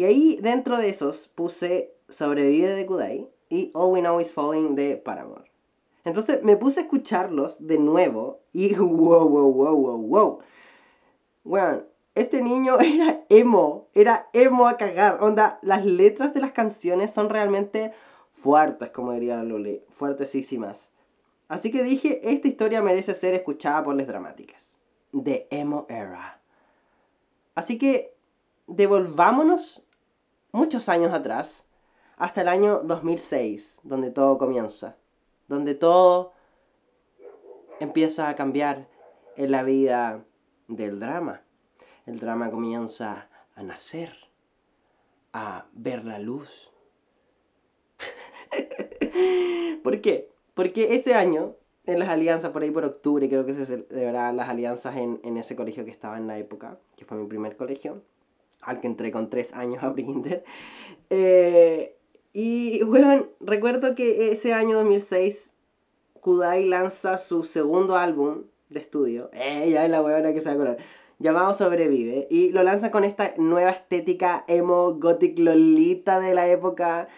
Y 0.00 0.04
ahí 0.04 0.38
dentro 0.40 0.78
de 0.78 0.88
esos 0.88 1.28
puse 1.28 1.92
Sobrevive 2.08 2.72
de 2.74 2.86
Kudai 2.86 3.28
y 3.50 3.70
All 3.74 3.92
We 3.92 4.00
Know 4.00 4.18
Is 4.18 4.32
Falling 4.32 4.74
de 4.74 4.96
Paramore. 4.96 5.44
Entonces 6.06 6.42
me 6.42 6.56
puse 6.56 6.80
a 6.80 6.82
escucharlos 6.84 7.58
de 7.58 7.76
nuevo 7.76 8.40
y 8.54 8.74
wow, 8.76 9.28
wow, 9.28 9.52
wow, 9.52 9.76
wow, 9.76 9.98
wow. 9.98 10.38
Bueno, 11.44 11.82
este 12.14 12.40
niño 12.40 12.78
era 12.80 13.26
emo, 13.28 13.88
era 13.92 14.30
emo 14.32 14.68
a 14.68 14.78
cagar. 14.78 15.22
Onda, 15.22 15.58
las 15.60 15.84
letras 15.84 16.32
de 16.32 16.40
las 16.40 16.52
canciones 16.52 17.10
son 17.10 17.28
realmente 17.28 17.92
fuertes, 18.32 18.88
como 18.92 19.12
diría 19.12 19.36
la 19.36 19.44
Luli, 19.44 19.82
fuertesísimas. 19.90 20.88
Así 21.46 21.70
que 21.70 21.82
dije, 21.82 22.22
esta 22.32 22.48
historia 22.48 22.80
merece 22.80 23.14
ser 23.14 23.34
escuchada 23.34 23.84
por 23.84 23.94
las 23.94 24.06
dramáticas. 24.06 24.72
De 25.12 25.46
emo 25.50 25.84
era. 25.90 26.40
Así 27.54 27.76
que 27.76 28.14
devolvámonos 28.66 29.82
muchos 30.52 30.88
años 30.88 31.12
atrás, 31.12 31.64
hasta 32.16 32.42
el 32.42 32.48
año 32.48 32.80
2006, 32.84 33.78
donde 33.82 34.10
todo 34.10 34.38
comienza, 34.38 34.96
donde 35.48 35.74
todo 35.74 36.32
empieza 37.80 38.28
a 38.28 38.34
cambiar 38.34 38.88
en 39.36 39.50
la 39.50 39.62
vida 39.62 40.22
del 40.68 41.00
drama. 41.00 41.42
El 42.06 42.20
drama 42.20 42.50
comienza 42.50 43.28
a 43.54 43.62
nacer, 43.62 44.14
a 45.32 45.66
ver 45.72 46.04
la 46.04 46.18
luz. 46.18 46.70
¿Por 49.82 50.00
qué? 50.00 50.28
Porque 50.54 50.94
ese 50.94 51.14
año, 51.14 51.54
en 51.86 51.98
las 51.98 52.08
alianzas, 52.08 52.50
por 52.50 52.62
ahí 52.62 52.70
por 52.70 52.84
octubre, 52.84 53.28
creo 53.28 53.46
que 53.46 53.54
se 53.54 53.64
celebraban 53.64 54.36
las 54.36 54.48
alianzas 54.48 54.96
en, 54.96 55.20
en 55.22 55.38
ese 55.38 55.56
colegio 55.56 55.84
que 55.84 55.90
estaba 55.90 56.18
en 56.18 56.26
la 56.26 56.38
época, 56.38 56.78
que 56.96 57.04
fue 57.04 57.16
mi 57.16 57.26
primer 57.26 57.56
colegio, 57.56 58.02
al 58.60 58.80
que 58.80 58.86
entré 58.86 59.12
con 59.12 59.30
tres 59.30 59.52
años 59.52 59.82
a 59.82 59.88
Brinder. 59.90 60.44
Eh, 61.10 61.96
y, 62.32 62.82
bueno, 62.84 63.26
recuerdo 63.40 63.94
que 63.94 64.30
ese 64.32 64.52
año 64.52 64.76
2006, 64.76 65.50
Kudai 66.20 66.64
lanza 66.64 67.18
su 67.18 67.44
segundo 67.44 67.96
álbum 67.96 68.44
de 68.68 68.80
estudio. 68.80 69.30
Eh, 69.32 69.70
ya 69.70 69.84
es 69.84 69.90
la 69.90 70.02
huevona 70.02 70.32
que 70.32 70.40
se 70.40 70.54
va 70.54 70.72
a 70.72 70.76
Llamado 71.18 71.54
Sobrevive. 71.54 72.28
Y 72.30 72.50
lo 72.50 72.62
lanza 72.62 72.90
con 72.90 73.04
esta 73.04 73.34
nueva 73.36 73.70
estética 73.70 74.44
emo, 74.48 74.94
gothic, 74.94 75.38
lolita 75.38 76.20
de 76.20 76.34
la 76.34 76.48
época. 76.48 77.08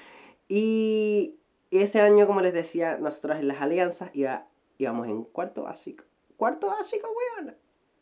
Y 0.48 1.36
ese 1.70 2.00
año, 2.00 2.26
como 2.26 2.40
les 2.40 2.52
decía, 2.52 2.96
nosotros 2.98 3.38
en 3.38 3.48
las 3.48 3.60
alianzas 3.60 4.10
iba, 4.14 4.46
íbamos 4.78 5.08
en 5.08 5.24
cuarto 5.24 5.64
básico. 5.64 6.04
Cuarto 6.36 6.68
básico, 6.68 7.08
weón. 7.38 7.54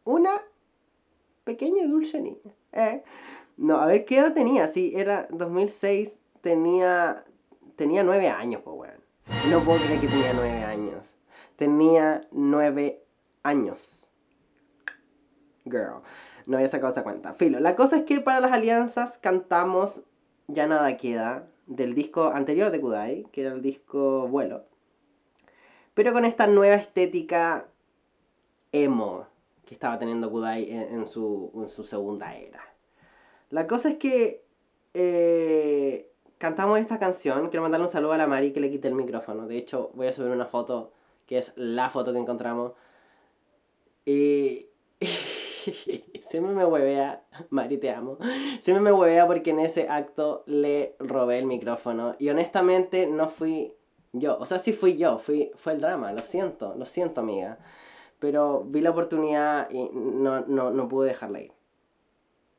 Una 0.04 0.40
pequeña 1.44 1.82
y 1.82 1.88
dulce 1.88 2.20
niña. 2.20 2.54
¿eh? 2.72 3.02
No, 3.56 3.80
a 3.80 3.86
ver, 3.86 4.04
¿qué 4.04 4.18
edad 4.18 4.32
tenía? 4.32 4.68
Sí, 4.68 4.92
era 4.94 5.26
2006, 5.30 6.18
tenía, 6.40 7.24
tenía 7.76 8.02
nueve 8.02 8.28
años, 8.28 8.62
pues, 8.64 8.76
weón. 8.76 9.00
No 9.50 9.60
puedo 9.60 9.78
creer 9.80 10.00
que 10.00 10.08
tenía 10.08 10.32
nueve 10.34 10.64
años. 10.64 11.14
Tenía 11.56 12.22
nueve 12.30 13.02
años. 13.42 14.08
Girl. 15.64 16.02
No 16.46 16.56
había 16.56 16.68
sacado 16.68 16.90
esa 16.90 17.02
cuenta. 17.02 17.34
Filo, 17.34 17.60
la 17.60 17.76
cosa 17.76 17.98
es 17.98 18.04
que 18.04 18.20
para 18.20 18.40
las 18.40 18.52
alianzas 18.52 19.18
cantamos 19.18 20.02
Ya 20.48 20.66
nada 20.66 20.96
queda 20.96 21.46
del 21.66 21.94
disco 21.94 22.30
anterior 22.30 22.72
de 22.72 22.80
Kudai, 22.80 23.26
que 23.30 23.42
era 23.42 23.52
el 23.52 23.62
disco 23.62 24.26
Vuelo. 24.26 24.64
Pero 25.94 26.12
con 26.12 26.24
esta 26.24 26.48
nueva 26.48 26.74
estética 26.74 27.66
emo 28.72 29.26
que 29.70 29.74
estaba 29.74 30.00
teniendo 30.00 30.32
Kudai 30.32 30.68
en, 30.68 31.06
su, 31.06 31.52
en 31.54 31.68
su 31.68 31.84
segunda 31.84 32.34
era. 32.34 32.60
La 33.50 33.68
cosa 33.68 33.90
es 33.90 33.98
que 33.98 34.42
eh, 34.94 36.10
cantamos 36.38 36.80
esta 36.80 36.98
canción. 36.98 37.50
Quiero 37.50 37.62
mandarle 37.62 37.86
un 37.86 37.92
saludo 37.92 38.14
a 38.14 38.16
la 38.16 38.26
Mari 38.26 38.52
que 38.52 38.58
le 38.58 38.68
quite 38.68 38.88
el 38.88 38.96
micrófono. 38.96 39.46
De 39.46 39.56
hecho, 39.56 39.92
voy 39.94 40.08
a 40.08 40.12
subir 40.12 40.32
una 40.32 40.46
foto 40.46 40.92
que 41.26 41.38
es 41.38 41.52
la 41.54 41.88
foto 41.88 42.12
que 42.12 42.18
encontramos. 42.18 42.72
Y. 44.04 44.66
siempre 46.28 46.52
me 46.52 46.64
huevea, 46.64 47.22
Mari 47.50 47.78
te 47.78 47.92
amo. 47.92 48.18
Siempre 48.62 48.80
me 48.80 48.90
huevea 48.90 49.24
porque 49.28 49.50
en 49.50 49.60
ese 49.60 49.88
acto 49.88 50.42
le 50.46 50.96
robé 50.98 51.38
el 51.38 51.46
micrófono. 51.46 52.16
Y 52.18 52.28
honestamente 52.28 53.06
no 53.06 53.28
fui 53.28 53.72
yo. 54.12 54.36
O 54.40 54.46
sea, 54.46 54.58
sí 54.58 54.72
fui 54.72 54.96
yo, 54.96 55.20
fui, 55.20 55.52
fue 55.54 55.74
el 55.74 55.80
drama. 55.80 56.12
Lo 56.12 56.22
siento, 56.22 56.74
lo 56.74 56.86
siento, 56.86 57.20
amiga. 57.20 57.60
Pero 58.20 58.64
vi 58.64 58.80
la 58.80 58.90
oportunidad 58.90 59.68
y 59.70 59.88
no, 59.92 60.40
no, 60.46 60.70
no 60.70 60.88
pude 60.88 61.08
dejarla 61.08 61.40
ir. 61.40 61.52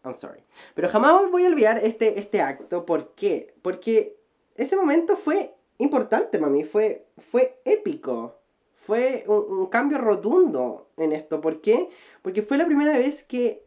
I'm 0.03 0.15
sorry. 0.15 0.43
Pero 0.73 0.89
jamás 0.89 1.29
voy 1.31 1.45
a 1.45 1.49
olvidar 1.49 1.77
este, 1.83 2.19
este 2.19 2.41
acto. 2.41 2.85
¿Por 2.85 3.13
qué? 3.13 3.53
Porque 3.61 4.17
ese 4.55 4.75
momento 4.75 5.15
fue 5.15 5.53
importante, 5.77 6.39
mami. 6.39 6.63
Fue, 6.63 7.05
fue 7.17 7.59
épico. 7.65 8.37
Fue 8.85 9.23
un, 9.27 9.67
cambio 9.67 9.99
rotundo 9.99 10.89
en 10.97 11.11
esto. 11.11 11.39
¿Por 11.39 11.61
qué? 11.61 11.89
Porque 12.23 12.41
fue 12.41 12.57
la 12.57 12.65
primera 12.65 12.97
vez 12.97 13.23
que 13.23 13.63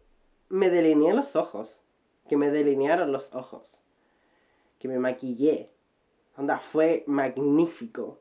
me 0.49 0.71
delineé 0.71 1.15
los 1.15 1.37
ojos. 1.37 1.81
Que 2.29 2.37
me 2.37 2.51
delinearon 2.51 3.13
los 3.13 3.33
ojos. 3.35 3.81
Que 4.79 4.89
me 4.89 4.99
maquillé. 4.99 5.71
Onda, 6.37 6.59
fue 6.59 7.05
magnífico. 7.07 8.19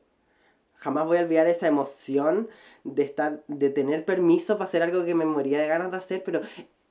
Jamás 0.84 1.06
voy 1.06 1.16
a 1.16 1.22
olvidar 1.22 1.46
esa 1.46 1.66
emoción 1.66 2.50
de 2.84 3.04
estar, 3.04 3.42
de 3.48 3.70
tener 3.70 4.04
permiso 4.04 4.58
para 4.58 4.68
hacer 4.68 4.82
algo 4.82 5.06
que 5.06 5.14
me 5.14 5.24
moría 5.24 5.58
de 5.58 5.66
ganas 5.66 5.90
de 5.90 5.96
hacer, 5.96 6.22
pero 6.22 6.42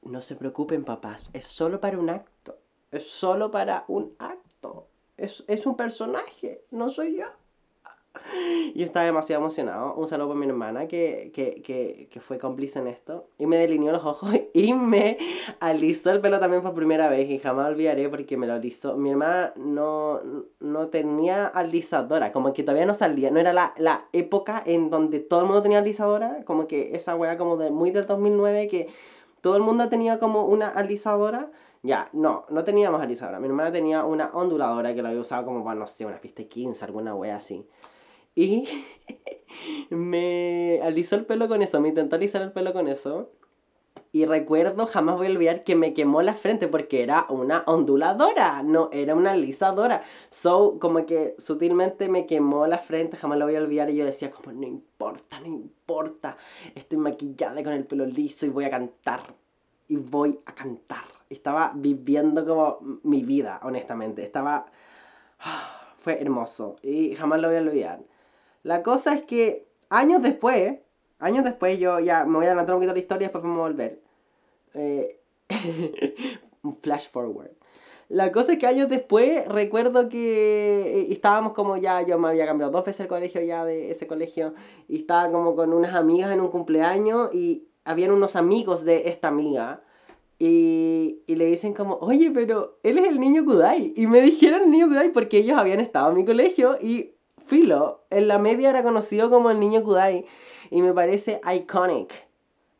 no 0.02 0.20
se 0.20 0.36
preocupen 0.36 0.84
papás, 0.84 1.30
es 1.32 1.46
solo 1.46 1.80
para 1.80 2.00
un 2.00 2.10
acto. 2.10 2.58
Es 2.90 3.08
solo 3.08 3.52
para 3.52 3.86
un 3.88 4.16
acto. 4.18 4.88
Es, 5.16 5.44
es 5.48 5.68
un 5.68 5.78
personaje, 5.78 6.64
no 6.72 6.90
soy 6.90 7.18
yo. 7.18 7.28
Yo 8.76 8.86
estaba 8.86 9.06
demasiado 9.06 9.42
emocionado. 9.42 9.96
Un 9.96 10.08
saludo 10.08 10.30
para 10.30 10.40
mi 10.40 10.48
hermana 10.48 10.88
que, 10.88 11.32
que, 11.34 11.62
que, 11.62 12.08
que, 12.12 12.20
fue 12.20 12.38
cómplice 12.38 12.80
en 12.80 12.88
esto. 12.88 13.28
Y 13.38 13.48
me 13.48 13.58
delineó 13.58 13.92
los 13.92 14.06
ojos 14.06 14.32
y 14.54 14.74
me 14.74 15.18
alisó 15.60 16.12
el 16.12 16.22
pelo 16.22 16.40
también 16.40 16.62
por 16.62 16.74
primera 16.74 17.10
vez. 17.10 17.30
Y 17.30 17.40
jamás 17.40 17.70
olvidaré 17.70 18.10
porque 18.10 18.38
me 18.38 18.48
lo 18.48 18.54
alisó. 18.54 18.96
Mi 18.98 19.12
hermana 19.12 19.54
no, 19.56 20.22
no 20.60 20.88
tenía 20.88 21.48
alisadora. 21.48 22.32
Como 22.32 22.54
que 22.54 22.64
todavía 22.64 22.86
no 22.86 22.94
salía. 22.94 23.32
No 23.32 23.40
era 23.40 23.54
la, 23.54 23.74
la 23.78 24.06
época 24.14 24.62
en 24.66 24.90
donde 24.90 25.20
todo 25.20 25.42
el 25.42 25.46
mundo 25.48 25.64
tenía 25.64 25.80
alisadora. 25.80 26.44
Como 26.46 26.68
que 26.68 26.96
esa 26.96 27.16
wea 27.16 27.38
como 27.38 27.58
de 27.58 27.72
muy 27.72 27.92
del 27.92 28.06
2009 28.06 28.68
que 28.68 28.90
todo 29.42 29.56
el 29.58 29.64
mundo 29.64 29.90
tenía 29.90 30.20
como 30.20 30.46
una 30.46 30.70
alisadora. 30.70 31.50
Ya, 31.82 32.10
no, 32.14 32.46
no 32.50 32.64
teníamos 32.64 33.02
alisadora. 33.02 33.40
Mi 33.40 33.48
hermana 33.48 33.72
tenía 33.72 34.06
una 34.06 34.30
onduladora 34.34 34.94
que 34.96 35.02
la 35.02 35.10
había 35.10 35.20
usado 35.20 35.44
como 35.44 35.66
para, 35.66 35.78
no 35.78 35.86
sé, 35.86 36.06
una 36.06 36.18
fiesta 36.18 36.44
15, 36.46 36.86
alguna 36.86 37.14
wea 37.14 37.36
así. 37.36 37.68
Y 38.36 38.66
me 39.90 40.82
alisó 40.82 41.16
el 41.16 41.26
pelo 41.26 41.48
con 41.48 41.62
eso, 41.62 41.80
me 41.80 41.90
intentó 41.90 42.16
alisar 42.16 42.42
el 42.42 42.52
pelo 42.52 42.74
con 42.74 42.88
eso. 42.88 43.30
Y 44.16 44.26
recuerdo, 44.26 44.86
jamás 44.86 45.18
voy 45.18 45.26
a 45.26 45.32
olvidar 45.32 45.64
que 45.64 45.76
me 45.76 45.96
quemó 45.96 46.22
la 46.22 46.36
frente 46.36 46.68
porque 46.68 47.02
era 47.02 47.26
una 47.30 47.64
onduladora, 47.66 48.62
no 48.62 48.90
era 48.92 49.16
una 49.16 49.32
alisadora. 49.32 50.04
So, 50.30 50.78
como 50.80 51.08
que 51.08 51.34
sutilmente 51.40 52.08
me 52.08 52.28
quemó 52.28 52.68
la 52.68 52.78
frente, 52.78 53.18
jamás 53.18 53.40
lo 53.40 53.46
voy 53.46 53.56
a 53.56 53.60
olvidar. 53.60 53.90
Y 53.90 53.96
yo 53.96 54.06
decía, 54.06 54.30
como, 54.30 54.52
no 54.52 54.68
importa, 54.68 55.40
no 55.40 55.48
importa. 55.48 56.38
Estoy 56.76 57.00
maquillada 57.00 57.64
con 57.64 57.74
el 57.74 57.86
pelo 57.86 58.06
liso 58.06 58.46
y 58.46 58.50
voy 58.50 58.66
a 58.66 58.70
cantar. 58.70 59.34
Y 59.88 59.96
voy 59.96 60.40
a 60.46 60.54
cantar. 60.54 61.06
Estaba 61.28 61.72
viviendo 61.74 62.46
como 62.46 63.00
mi 63.02 63.24
vida, 63.24 63.62
honestamente. 63.64 64.22
Estaba. 64.22 64.68
Fue 66.02 66.22
hermoso. 66.22 66.76
Y 66.84 67.16
jamás 67.16 67.42
lo 67.42 67.48
voy 67.48 67.58
a 67.58 67.62
olvidar. 67.62 68.00
La 68.64 68.82
cosa 68.82 69.14
es 69.14 69.24
que 69.24 69.68
años 69.90 70.22
después, 70.22 70.80
años 71.20 71.44
después, 71.44 71.78
yo 71.80 72.00
ya 72.00 72.26
me 72.26 72.38
voy 72.38 72.46
a 72.46 72.50
adelantar 72.50 72.76
un 72.76 72.82
poquito 72.82 72.94
la 72.94 73.00
historia 73.00 73.28
después 73.28 73.44
vamos 73.44 73.60
a 73.60 73.62
volver. 73.62 74.00
Eh, 74.74 75.20
flash 76.82 77.10
forward. 77.12 77.52
La 78.10 78.32
cosa 78.32 78.54
es 78.54 78.60
que 78.60 78.68
años 78.68 78.90
después 78.90 79.48
recuerdo 79.48 80.08
que 80.10 81.02
eh, 81.02 81.08
estábamos 81.12 81.54
como 81.54 81.78
ya, 81.78 82.02
yo 82.02 82.20
me 82.20 82.30
había 82.30 82.46
cambiado 82.46 82.72
dos 82.72 82.86
veces 82.86 83.02
el 83.02 83.08
colegio 83.08 83.42
ya 83.42 83.66
de 83.66 83.92
ese 83.92 84.08
colegio 84.08 84.54
y 84.88 85.00
estaba 85.00 85.32
como 85.32 85.56
con 85.56 85.74
unas 85.74 85.96
amigas 85.96 86.32
en 86.32 86.42
un 86.42 86.50
cumpleaños 86.50 87.34
y 87.34 87.64
habían 87.86 88.12
unos 88.12 88.36
amigos 88.36 88.84
de 88.86 89.08
esta 89.10 89.28
amiga 89.30 89.82
Y, 90.40 91.22
y 91.28 91.36
le 91.36 91.46
dicen 91.46 91.74
como, 91.74 91.96
oye, 91.96 92.32
pero 92.32 92.78
él 92.84 92.98
es 92.98 93.08
el 93.08 93.20
niño 93.20 93.46
Kudai. 93.46 93.94
Y 93.96 94.08
me 94.08 94.22
dijeron 94.22 94.64
el 94.64 94.72
niño 94.72 94.88
Kudai 94.88 95.12
porque 95.12 95.38
ellos 95.40 95.58
habían 95.58 95.80
estado 95.80 96.10
en 96.10 96.18
mi 96.18 96.26
colegio 96.26 96.78
y 96.82 97.13
Filo, 97.46 98.04
en 98.10 98.28
la 98.28 98.38
media 98.38 98.70
era 98.70 98.84
conocido 98.84 99.30
como 99.30 99.50
el 99.50 99.60
niño 99.60 99.84
Kudai. 99.84 100.26
Y 100.70 100.82
me 100.82 100.94
parece 100.94 101.42
iconic 101.54 102.14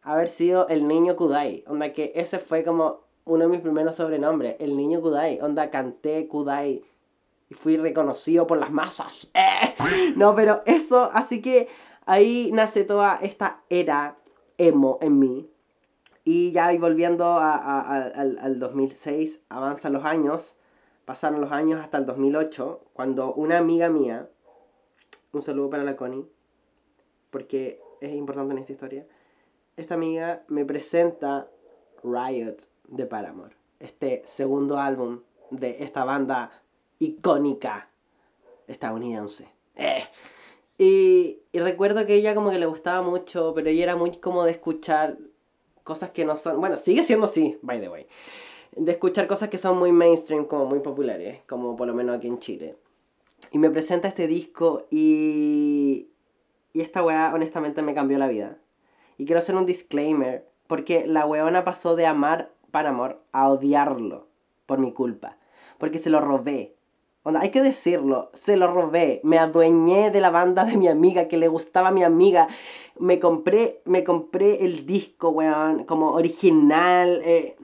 haber 0.02 0.30
sido 0.30 0.68
el 0.68 0.88
niño 0.88 1.16
Kudai. 1.16 1.64
Onda 1.68 1.94
que 1.94 2.12
ese 2.16 2.40
fue 2.40 2.64
como 2.64 3.02
uno 3.26 3.44
de 3.46 3.50
mis 3.50 3.62
primeros 3.62 3.96
sobrenombres, 3.96 4.56
el 4.60 4.76
niño 4.76 5.02
Kudai. 5.02 5.40
Onda 5.42 5.70
canté 5.70 6.28
Kudai 6.28 6.84
y 7.50 7.54
fui 7.54 7.78
reconocido 7.78 8.48
por 8.48 8.58
las 8.58 8.72
masas. 8.72 9.30
¡Eh! 9.34 10.14
No, 10.16 10.36
pero 10.36 10.62
eso, 10.66 11.10
así 11.14 11.42
que 11.42 11.68
ahí 12.06 12.52
nace 12.54 12.84
toda 12.84 13.20
esta 13.22 13.62
era 13.70 14.18
emo 14.58 14.98
en 15.02 15.20
mí. 15.20 15.50
Y 16.26 16.52
ya 16.52 16.72
y 16.72 16.78
volviendo 16.78 17.38
al, 17.38 18.38
al 18.42 18.60
2006, 18.60 19.42
avanzan 19.50 19.92
los 19.92 20.06
años, 20.06 20.56
pasaron 21.04 21.42
los 21.42 21.52
años 21.52 21.82
hasta 21.82 21.98
el 21.98 22.06
2008, 22.06 22.82
cuando 22.94 23.34
una 23.34 23.58
amiga 23.58 23.90
mía, 23.90 24.30
un 25.34 25.42
saludo 25.42 25.70
para 25.70 25.84
la 25.84 25.96
Connie, 25.96 26.26
porque 27.30 27.82
es 28.00 28.14
importante 28.14 28.54
en 28.54 28.60
esta 28.60 28.72
historia, 28.72 29.06
esta 29.76 29.96
amiga 29.96 30.44
me 30.48 30.64
presenta 30.64 31.48
Riot 32.04 32.58
de 32.88 33.06
Paramore, 33.06 33.56
este 33.80 34.24
segundo 34.28 34.78
álbum 34.78 35.22
de 35.50 35.84
esta 35.84 36.04
banda 36.06 36.52
icónica 37.00 37.90
estadounidense. 38.68 39.48
Eh. 39.76 40.04
Y, 40.78 41.40
y, 41.52 41.60
recuerdo 41.60 42.06
que 42.06 42.16
ella 42.16 42.34
como 42.34 42.50
que 42.50 42.60
le 42.60 42.66
gustaba 42.66 43.02
mucho, 43.02 43.54
pero 43.54 43.70
ella 43.70 43.84
era 43.84 43.96
muy 43.96 44.18
como 44.18 44.44
de 44.44 44.52
escuchar 44.52 45.18
cosas 45.84 46.12
que 46.12 46.26
no 46.26 46.36
son... 46.38 46.60
Bueno, 46.60 46.78
sigue 46.78 47.04
siendo 47.04 47.26
así, 47.26 47.58
by 47.62 47.80
the 47.80 47.90
way. 47.90 48.08
De 48.76 48.92
escuchar 48.92 49.28
cosas 49.28 49.50
que 49.50 49.58
son 49.58 49.78
muy 49.78 49.92
mainstream, 49.92 50.46
como 50.46 50.66
muy 50.66 50.80
populares, 50.80 51.42
como 51.48 51.76
por 51.76 51.88
lo 51.88 51.94
menos 51.94 52.18
aquí 52.18 52.28
en 52.28 52.40
Chile. 52.40 52.76
Y 53.52 53.58
me 53.58 53.70
presenta 53.70 54.08
este 54.08 54.28
disco 54.28 54.86
y... 54.92 56.10
Y 56.76 56.82
esta 56.82 57.04
weá 57.04 57.32
honestamente 57.34 57.84
me 57.84 57.94
cambió 57.94 58.18
la 58.18 58.28
vida. 58.28 58.58
Y 59.18 59.26
quiero 59.26 59.40
hacer 59.40 59.56
un 59.56 59.68
disclaimer, 59.68 60.48
porque 60.66 61.06
la 61.06 61.26
weona 61.26 61.64
pasó 61.64 61.96
de 61.96 62.08
amar 62.08 62.52
para 62.72 62.90
amor 62.90 63.22
a 63.32 63.50
odiarlo 63.50 64.28
por 64.66 64.80
mi 64.80 64.92
culpa. 64.92 65.38
Porque 65.78 66.00
se 66.00 66.10
lo 66.10 66.20
robé. 66.20 66.76
Onda, 67.22 67.42
hay 67.42 67.52
que 67.52 67.62
decirlo, 67.62 68.32
se 68.34 68.58
lo 68.58 68.68
robé, 68.74 69.22
me 69.24 69.38
adueñé 69.38 70.12
de 70.12 70.20
la 70.20 70.30
banda 70.30 70.66
de 70.66 70.76
mi 70.76 70.90
amiga 70.90 71.30
que 71.30 71.38
le 71.38 71.48
gustaba 71.48 71.88
a 71.88 71.92
mi 71.92 72.04
amiga, 72.04 72.50
me 73.00 73.18
compré, 73.18 73.82
me 73.86 74.04
compré 74.04 74.66
el 74.66 74.86
disco, 74.86 75.30
weón, 75.30 75.86
como 75.86 76.12
original, 76.12 77.22
eh, 77.24 77.56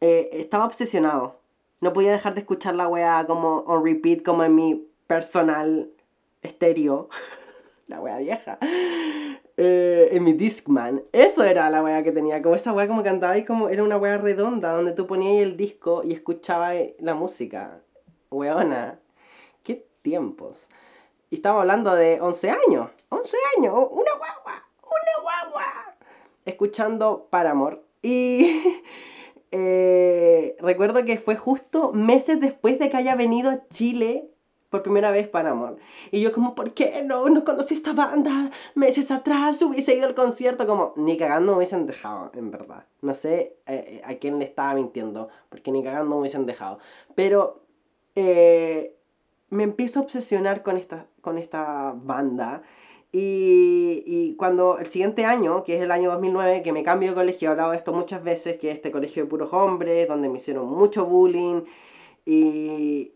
eh, 0.00 0.30
estaba 0.32 0.64
obsesionado, 0.64 1.40
no 1.82 1.92
podía 1.92 2.10
dejar 2.10 2.32
de 2.32 2.40
escuchar 2.40 2.74
la 2.74 2.88
weá 2.88 3.26
como 3.26 3.58
on 3.66 3.84
repeat, 3.84 4.22
como 4.22 4.44
en 4.44 4.54
mi 4.54 4.89
personal 5.10 5.90
estéreo, 6.40 7.08
la 7.88 8.00
weá 8.00 8.18
vieja, 8.18 8.58
eh, 9.56 10.08
en 10.12 10.22
mi 10.22 10.34
Discman, 10.34 11.02
eso 11.10 11.42
era 11.42 11.68
la 11.68 11.82
weá 11.82 12.04
que 12.04 12.12
tenía, 12.12 12.40
como 12.40 12.54
esa 12.54 12.72
weá 12.72 12.86
como 12.86 13.02
cantaba 13.02 13.36
y 13.36 13.44
como 13.44 13.68
era 13.68 13.82
una 13.82 13.96
weá 13.96 14.18
redonda 14.18 14.72
donde 14.72 14.92
tú 14.92 15.08
ponías 15.08 15.42
el 15.42 15.56
disco 15.56 16.02
y 16.04 16.12
escuchabas 16.12 16.76
la 17.00 17.14
música 17.14 17.80
weona, 18.30 19.00
qué 19.64 19.84
tiempos. 20.02 20.68
Y 21.28 21.36
estamos 21.36 21.62
hablando 21.62 21.92
de 21.96 22.20
11 22.20 22.50
años, 22.50 22.90
11 23.08 23.36
años, 23.58 23.74
una 23.90 24.12
guagua, 24.16 24.64
una 24.84 25.22
guagua. 25.22 25.96
Escuchando 26.44 27.26
Paramore. 27.30 27.80
Y 28.00 28.84
eh, 29.50 30.56
recuerdo 30.60 31.04
que 31.04 31.18
fue 31.18 31.34
justo 31.34 31.92
meses 31.92 32.40
después 32.40 32.78
de 32.78 32.90
que 32.90 32.96
haya 32.96 33.16
venido 33.16 33.50
a 33.50 33.66
Chile 33.70 34.29
por 34.70 34.82
primera 34.82 35.10
vez 35.10 35.28
Paramore. 35.28 35.76
Y 36.12 36.20
yo 36.20 36.32
como, 36.32 36.54
¿por 36.54 36.72
qué 36.72 37.02
no? 37.04 37.28
No 37.28 37.44
conocí 37.44 37.74
esta 37.74 37.92
banda. 37.92 38.50
Meses 38.74 39.10
atrás 39.10 39.60
hubiese 39.60 39.94
ido 39.94 40.06
al 40.06 40.14
concierto. 40.14 40.66
Como, 40.66 40.94
ni 40.96 41.16
cagando 41.18 41.52
me 41.52 41.58
hubiesen 41.58 41.86
dejado, 41.86 42.30
en 42.34 42.50
verdad. 42.50 42.84
No 43.02 43.14
sé 43.14 43.56
eh, 43.66 44.00
a 44.04 44.14
quién 44.14 44.38
le 44.38 44.44
estaba 44.44 44.74
mintiendo, 44.74 45.28
porque 45.48 45.72
ni 45.72 45.82
cagando 45.82 46.14
me 46.14 46.20
hubiesen 46.20 46.46
dejado. 46.46 46.78
Pero 47.16 47.62
eh, 48.14 48.96
me 49.50 49.64
empiezo 49.64 49.98
a 49.98 50.02
obsesionar 50.02 50.62
con 50.62 50.76
esta, 50.76 51.06
con 51.20 51.36
esta 51.36 51.92
banda. 51.96 52.62
Y, 53.12 54.04
y, 54.06 54.36
cuando 54.36 54.78
el 54.78 54.86
siguiente 54.86 55.24
año, 55.24 55.64
que 55.64 55.74
es 55.74 55.82
el 55.82 55.90
año 55.90 56.12
2009, 56.12 56.62
que 56.62 56.72
me 56.72 56.84
cambio 56.84 57.08
de 57.08 57.16
colegio, 57.16 57.48
he 57.48 57.50
hablado 57.50 57.72
de 57.72 57.76
esto 57.76 57.92
muchas 57.92 58.22
veces, 58.22 58.56
que 58.60 58.70
es 58.70 58.76
este 58.76 58.92
colegio 58.92 59.24
de 59.24 59.28
puros 59.28 59.52
hombres, 59.52 60.06
donde 60.06 60.28
me 60.28 60.36
hicieron 60.36 60.68
mucho 60.68 61.06
bullying. 61.06 61.62
Y, 62.24 63.14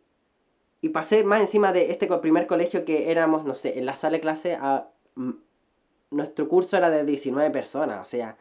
y 0.84 0.90
pasé 0.90 1.24
más 1.24 1.40
encima 1.40 1.72
de 1.72 1.90
este 1.90 2.06
primer 2.18 2.46
colegio 2.46 2.84
que 2.84 3.10
éramos, 3.10 3.46
no 3.46 3.54
sé, 3.54 3.78
en 3.78 3.86
la 3.86 3.96
sala 3.96 4.16
de 4.16 4.20
clase, 4.20 4.52
a, 4.60 4.88
nuestro 6.10 6.46
curso 6.46 6.76
era 6.76 6.90
de 6.90 7.06
19 7.06 7.50
personas, 7.50 8.06
o 8.06 8.10
sea, 8.10 8.36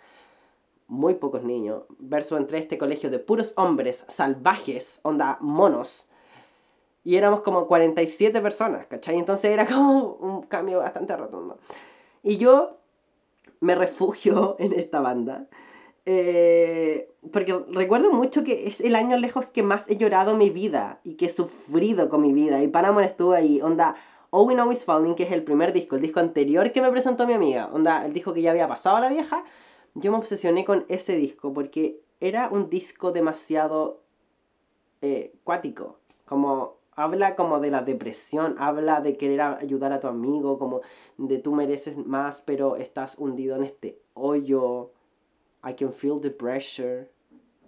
muy 0.87 1.13
pocos 1.13 1.43
niños, 1.43 1.83
versus 1.99 2.37
entre 2.37 2.57
este 2.57 2.77
colegio 2.77 3.09
de 3.09 3.19
puros 3.19 3.53
hombres 3.55 4.03
salvajes, 4.09 4.99
onda 5.03 5.37
monos, 5.39 6.05
y 7.05 7.15
éramos 7.15 7.43
como 7.43 7.65
47 7.65 8.41
personas, 8.41 8.87
¿cachai? 8.87 9.17
Entonces 9.17 9.49
era 9.49 9.65
como 9.65 10.15
un 10.15 10.41
cambio 10.41 10.79
bastante 10.79 11.15
rotundo. 11.15 11.59
Y 12.23 12.35
yo 12.35 12.75
me 13.61 13.73
refugio 13.73 14.57
en 14.59 14.73
esta 14.73 14.99
banda. 14.99 15.47
Eh, 16.05 17.02
porque 17.33 17.53
recuerdo 17.69 18.13
mucho 18.13 18.43
que 18.43 18.67
es 18.67 18.79
el 18.79 18.95
año 18.95 19.17
lejos 19.17 19.47
que 19.47 19.63
más 19.63 19.89
he 19.89 19.97
llorado 19.97 20.37
mi 20.37 20.51
vida 20.51 21.01
y 21.03 21.15
que 21.15 21.25
he 21.25 21.29
sufrido 21.29 22.07
con 22.07 22.21
mi 22.21 22.31
vida. 22.31 22.61
Y 22.61 22.67
Paramore 22.67 23.07
estuvo 23.07 23.33
ahí, 23.33 23.59
onda, 23.59 23.95
All 24.29 24.47
We 24.47 24.53
Know 24.53 24.71
Is 24.71 24.85
Falling, 24.85 25.15
que 25.15 25.23
es 25.23 25.31
el 25.31 25.43
primer 25.43 25.73
disco, 25.73 25.95
el 25.95 26.01
disco 26.01 26.19
anterior 26.19 26.71
que 26.71 26.81
me 26.81 26.91
presentó 26.91 27.25
mi 27.25 27.33
amiga, 27.33 27.69
onda, 27.73 28.05
el 28.05 28.13
disco 28.13 28.33
que 28.33 28.43
ya 28.43 28.51
había 28.51 28.67
pasado 28.67 28.97
a 28.97 29.01
la 29.01 29.09
vieja. 29.09 29.43
Yo 29.95 30.11
me 30.11 30.17
obsesioné 30.17 30.63
con 30.63 30.85
ese 30.89 31.17
disco 31.17 31.51
porque 31.53 31.99
era 32.19 32.49
un 32.49 32.69
disco 32.69 33.11
demasiado 33.11 34.01
eh, 35.01 35.33
cuático. 35.43 35.97
Como 36.25 36.77
habla 36.95 37.35
como 37.35 37.59
de 37.59 37.71
la 37.71 37.81
depresión, 37.81 38.55
habla 38.59 39.01
de 39.01 39.17
querer 39.17 39.41
ayudar 39.41 39.91
a 39.91 39.99
tu 39.99 40.07
amigo, 40.07 40.59
como 40.59 40.81
de 41.17 41.39
tú 41.39 41.53
mereces 41.53 41.97
más, 41.97 42.41
pero 42.41 42.75
estás 42.75 43.15
hundido 43.17 43.55
en 43.55 43.63
este 43.63 43.99
hoyo. 44.13 44.91
I 45.63 45.73
can 45.73 45.93
feel 45.93 46.19
the 46.19 46.29
pressure. 46.29 47.12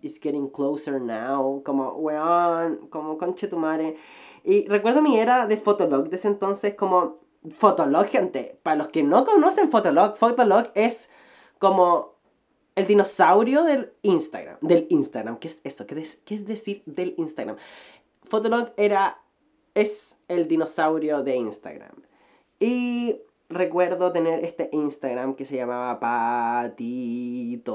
It's 0.01 0.19
getting 0.19 0.49
closer 0.49 0.99
now. 0.99 1.61
Como, 1.63 1.93
weón, 1.93 2.87
como 2.89 3.17
conche 3.17 3.47
tu 3.47 3.57
madre. 3.57 3.97
Y 4.43 4.67
recuerdo 4.67 5.01
mi 5.01 5.17
era 5.17 5.47
de 5.47 5.57
Fotolog 5.57 6.09
de 6.09 6.17
ese 6.17 6.27
entonces, 6.27 6.75
como 6.75 7.19
Fotolog, 7.57 8.05
gente. 8.05 8.59
Para 8.63 8.77
los 8.77 8.89
que 8.89 9.03
no 9.03 9.25
conocen 9.25 9.71
Fotolog, 9.71 10.15
Fotolog 10.17 10.71
es 10.75 11.09
como 11.59 12.15
el 12.75 12.87
dinosaurio 12.87 13.63
del 13.63 13.93
Instagram. 14.01 14.57
Del 14.61 14.87
Instagram. 14.89 15.37
¿Qué 15.37 15.47
es 15.47 15.59
eso? 15.63 15.87
¿Qué, 15.87 16.07
qué 16.25 16.35
es 16.35 16.45
decir 16.45 16.83
del 16.85 17.15
Instagram? 17.17 17.57
Fotolog 18.25 18.71
era, 18.77 19.19
es 19.73 20.15
el 20.27 20.47
dinosaurio 20.47 21.23
de 21.23 21.35
Instagram. 21.35 21.95
Y 22.59 23.21
recuerdo 23.49 24.11
tener 24.11 24.43
este 24.43 24.69
Instagram 24.71 25.35
que 25.35 25.45
se 25.45 25.55
llamaba 25.55 25.99
Patito. 25.99 27.65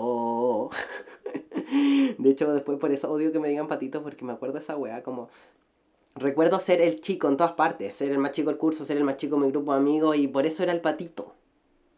de 2.18 2.30
hecho, 2.30 2.52
después 2.52 2.78
por 2.78 2.92
eso 2.92 3.11
odio 3.11 3.33
que 3.33 3.38
me 3.38 3.48
digan 3.48 3.68
patito 3.68 4.02
porque 4.02 4.24
me 4.24 4.33
acuerdo 4.33 4.59
esa 4.59 4.76
weá 4.76 5.02
como... 5.02 5.28
Recuerdo 6.16 6.59
ser 6.59 6.83
el 6.83 7.00
chico 7.00 7.28
en 7.28 7.37
todas 7.37 7.52
partes, 7.52 7.94
ser 7.94 8.11
el 8.11 8.18
más 8.18 8.33
chico 8.33 8.50
del 8.50 8.59
curso, 8.59 8.85
ser 8.85 8.96
el 8.96 9.04
más 9.04 9.16
chico 9.16 9.37
de 9.37 9.42
mi 9.46 9.52
grupo 9.52 9.72
de 9.72 9.78
amigos 9.78 10.16
y 10.16 10.26
por 10.26 10.44
eso 10.44 10.64
era 10.64 10.72
el 10.72 10.80
patito. 10.80 11.35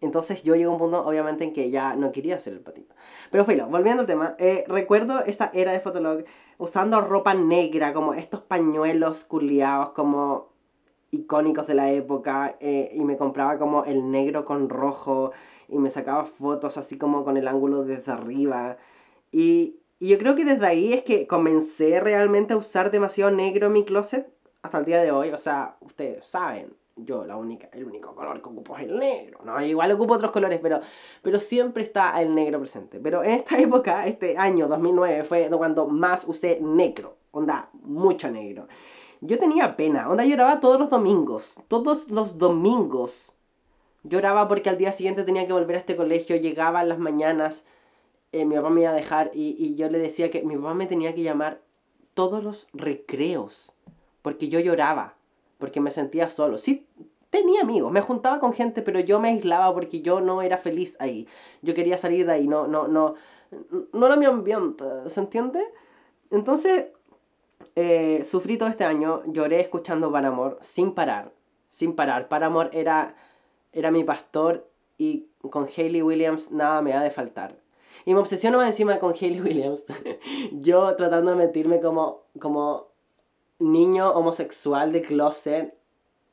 Entonces 0.02 0.42
yo 0.42 0.54
llegué 0.54 0.66
a 0.66 0.70
un 0.70 0.78
punto, 0.78 1.04
obviamente, 1.04 1.44
en 1.44 1.52
que 1.52 1.70
ya 1.70 1.94
no 1.94 2.12
quería 2.12 2.38
ser 2.38 2.52
el 2.52 2.60
patito. 2.60 2.94
Pero 3.30 3.44
filo, 3.46 3.68
volviendo 3.68 4.02
al 4.02 4.06
tema, 4.06 4.34
eh, 4.38 4.64
recuerdo 4.68 5.24
esa 5.24 5.50
era 5.54 5.72
de 5.72 5.80
Fotolog 5.80 6.24
usando 6.58 7.00
ropa 7.00 7.34
negra, 7.34 7.94
como 7.94 8.12
estos 8.12 8.42
pañuelos 8.42 9.24
culiados, 9.24 9.90
como 9.90 10.51
icónicos 11.12 11.66
de 11.68 11.74
la 11.74 11.92
época, 11.92 12.56
eh, 12.58 12.90
y 12.94 13.00
me 13.04 13.16
compraba 13.16 13.58
como 13.58 13.84
el 13.84 14.10
negro 14.10 14.44
con 14.44 14.68
rojo, 14.68 15.30
y 15.68 15.78
me 15.78 15.90
sacaba 15.90 16.24
fotos 16.24 16.76
así 16.76 16.98
como 16.98 17.24
con 17.24 17.36
el 17.36 17.46
ángulo 17.46 17.84
desde 17.84 18.12
arriba. 18.12 18.78
Y, 19.30 19.76
y 20.00 20.08
yo 20.08 20.18
creo 20.18 20.34
que 20.34 20.44
desde 20.44 20.66
ahí 20.66 20.92
es 20.92 21.02
que 21.04 21.26
comencé 21.26 22.00
realmente 22.00 22.54
a 22.54 22.56
usar 22.56 22.90
demasiado 22.90 23.30
negro 23.30 23.68
en 23.68 23.72
mi 23.72 23.84
closet 23.84 24.26
hasta 24.62 24.78
el 24.78 24.84
día 24.84 25.02
de 25.02 25.12
hoy. 25.12 25.30
O 25.30 25.38
sea, 25.38 25.76
ustedes 25.80 26.24
saben, 26.26 26.74
yo 26.96 27.24
la 27.24 27.36
única, 27.36 27.68
el 27.72 27.84
único 27.84 28.14
color 28.14 28.42
que 28.42 28.48
ocupo 28.48 28.76
es 28.76 28.84
el 28.84 28.98
negro, 28.98 29.40
¿no? 29.44 29.60
Igual 29.64 29.92
ocupo 29.92 30.14
otros 30.14 30.30
colores, 30.32 30.60
pero, 30.62 30.80
pero 31.22 31.38
siempre 31.38 31.82
está 31.82 32.20
el 32.20 32.34
negro 32.34 32.58
presente. 32.58 33.00
Pero 33.00 33.22
en 33.24 33.32
esta 33.32 33.58
época, 33.58 34.06
este 34.06 34.36
año 34.36 34.68
2009, 34.68 35.24
fue 35.24 35.48
cuando 35.50 35.86
más 35.86 36.24
usé 36.26 36.58
negro, 36.60 37.16
onda, 37.30 37.70
mucho 37.82 38.30
negro. 38.30 38.68
Yo 39.24 39.38
tenía 39.38 39.76
pena, 39.76 40.10
onda 40.10 40.24
lloraba 40.24 40.60
todos 40.60 40.78
los 40.78 40.90
domingos, 40.90 41.58
todos 41.68 42.10
los 42.10 42.38
domingos. 42.38 43.32
Lloraba 44.02 44.48
porque 44.48 44.68
al 44.68 44.78
día 44.78 44.92
siguiente 44.92 45.22
tenía 45.22 45.46
que 45.46 45.52
volver 45.52 45.76
a 45.76 45.78
este 45.78 45.96
colegio, 45.96 46.36
llegaba 46.36 46.82
en 46.82 46.88
las 46.88 46.98
mañanas 46.98 47.64
eh, 48.32 48.46
mi 48.46 48.56
papá 48.56 48.70
me 48.70 48.80
iba 48.80 48.90
a 48.90 48.94
dejar 48.94 49.30
y, 49.34 49.54
y 49.58 49.76
yo 49.76 49.88
le 49.90 49.98
decía 49.98 50.30
que 50.30 50.42
mi 50.42 50.56
papá 50.56 50.74
me 50.74 50.86
tenía 50.86 51.14
que 51.14 51.22
llamar 51.22 51.60
todos 52.14 52.42
los 52.42 52.66
recreos, 52.72 53.72
porque 54.22 54.48
yo 54.48 54.58
lloraba, 54.58 55.14
porque 55.58 55.80
me 55.80 55.90
sentía 55.90 56.30
solo. 56.30 56.56
Sí, 56.56 56.86
tenía 57.30 57.60
amigos, 57.60 57.92
me 57.92 58.00
juntaba 58.00 58.40
con 58.40 58.54
gente, 58.54 58.80
pero 58.82 59.00
yo 59.00 59.20
me 59.20 59.28
aislaba 59.28 59.72
porque 59.74 60.00
yo 60.00 60.20
no 60.20 60.40
era 60.40 60.56
feliz 60.56 60.96
ahí. 60.98 61.28
Yo 61.60 61.74
quería 61.74 61.98
salir 61.98 62.26
de 62.26 62.32
ahí, 62.32 62.48
no, 62.48 62.66
no, 62.66 62.88
no, 62.88 63.14
no 63.92 64.06
era 64.06 64.16
mi 64.16 64.24
ambiente, 64.24 64.84
¿se 65.08 65.20
entiende? 65.20 65.62
Entonces, 66.30 66.86
eh, 67.76 68.24
sufrí 68.24 68.56
todo 68.56 68.68
este 68.68 68.84
año, 68.84 69.22
lloré 69.26 69.60
escuchando 69.60 70.10
Paramore 70.12 70.56
sin 70.62 70.92
parar, 70.94 71.32
sin 71.72 71.94
parar. 71.94 72.28
Paramore 72.28 72.70
era, 72.72 73.14
era 73.72 73.90
mi 73.90 74.04
pastor 74.04 74.68
y 74.98 75.26
con 75.50 75.68
Hayley 75.74 76.02
Williams 76.02 76.50
nada 76.50 76.82
me 76.82 76.92
ha 76.92 77.02
de 77.02 77.10
faltar. 77.10 77.56
Y 78.04 78.14
me 78.14 78.20
obsesiono 78.20 78.58
más 78.58 78.68
encima 78.68 78.98
con 78.98 79.14
Hayley 79.14 79.40
Williams. 79.42 79.82
yo 80.52 80.94
tratando 80.96 81.32
de 81.32 81.36
mentirme 81.36 81.80
como, 81.80 82.22
como 82.38 82.88
niño 83.58 84.10
homosexual 84.10 84.92
de 84.92 85.02
closet 85.02 85.74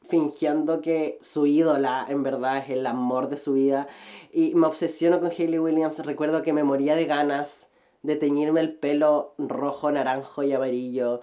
fingiendo 0.09 0.81
que 0.81 1.19
su 1.21 1.45
ídola 1.45 2.05
en 2.09 2.23
verdad 2.23 2.57
es 2.57 2.69
el 2.69 2.85
amor 2.87 3.29
de 3.29 3.37
su 3.37 3.53
vida. 3.53 3.87
Y 4.31 4.55
me 4.55 4.67
obsesiono 4.67 5.19
con 5.19 5.29
Hayley 5.29 5.59
Williams. 5.59 5.99
Recuerdo 5.99 6.41
que 6.41 6.51
me 6.51 6.63
moría 6.63 6.95
de 6.95 7.05
ganas 7.05 7.68
de 8.01 8.15
teñirme 8.15 8.61
el 8.61 8.73
pelo 8.73 9.33
rojo, 9.37 9.91
naranjo 9.91 10.43
y 10.43 10.53
amarillo. 10.53 11.21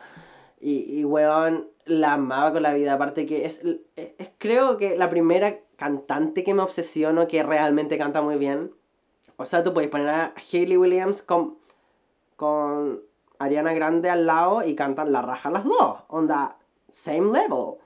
Y, 0.61 1.01
y 1.01 1.05
weón, 1.05 1.69
la 1.85 2.15
amaba 2.15 2.53
con 2.53 2.63
la 2.63 2.75
vida. 2.75 2.95
Aparte 2.95 3.27
que 3.27 3.47
es, 3.47 3.61
es, 3.97 4.31
creo 4.39 4.77
que 4.77 4.97
la 4.97 5.11
primera 5.11 5.59
cantante 5.77 6.45
que 6.45 6.55
me 6.55 6.63
obsesiono 6.63 7.29
que 7.29 7.43
realmente 7.43 7.99
canta 7.99 8.23
muy 8.23 8.37
bien. 8.37 8.73
O 9.37 9.45
sea, 9.45 9.63
tú 9.63 9.75
puedes 9.75 9.91
poner 9.91 10.09
a 10.09 10.35
Hayley 10.51 10.77
Williams 10.77 11.23
con, 11.23 11.57
con 12.37 13.03
Ariana 13.39 13.75
Grande 13.75 14.09
al 14.09 14.27
lado 14.27 14.67
y 14.67 14.75
cantan 14.75 15.13
la 15.13 15.23
raja 15.23 15.51
las 15.51 15.65
dos. 15.65 15.99
Onda, 16.09 16.57
same 16.93 17.33
level 17.33 17.77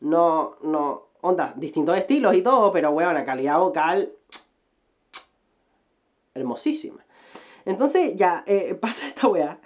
no, 0.00 0.56
no, 0.62 1.08
onda, 1.22 1.54
distintos 1.56 1.96
estilos 1.96 2.34
y 2.34 2.42
todo, 2.42 2.72
pero 2.72 2.90
weón, 2.90 3.14
la 3.14 3.24
calidad 3.24 3.58
vocal 3.58 4.12
hermosísima. 6.34 7.04
Entonces 7.66 8.16
ya, 8.16 8.44
eh, 8.46 8.74
pasa 8.80 9.06
esta 9.06 9.28
weá. 9.28 9.60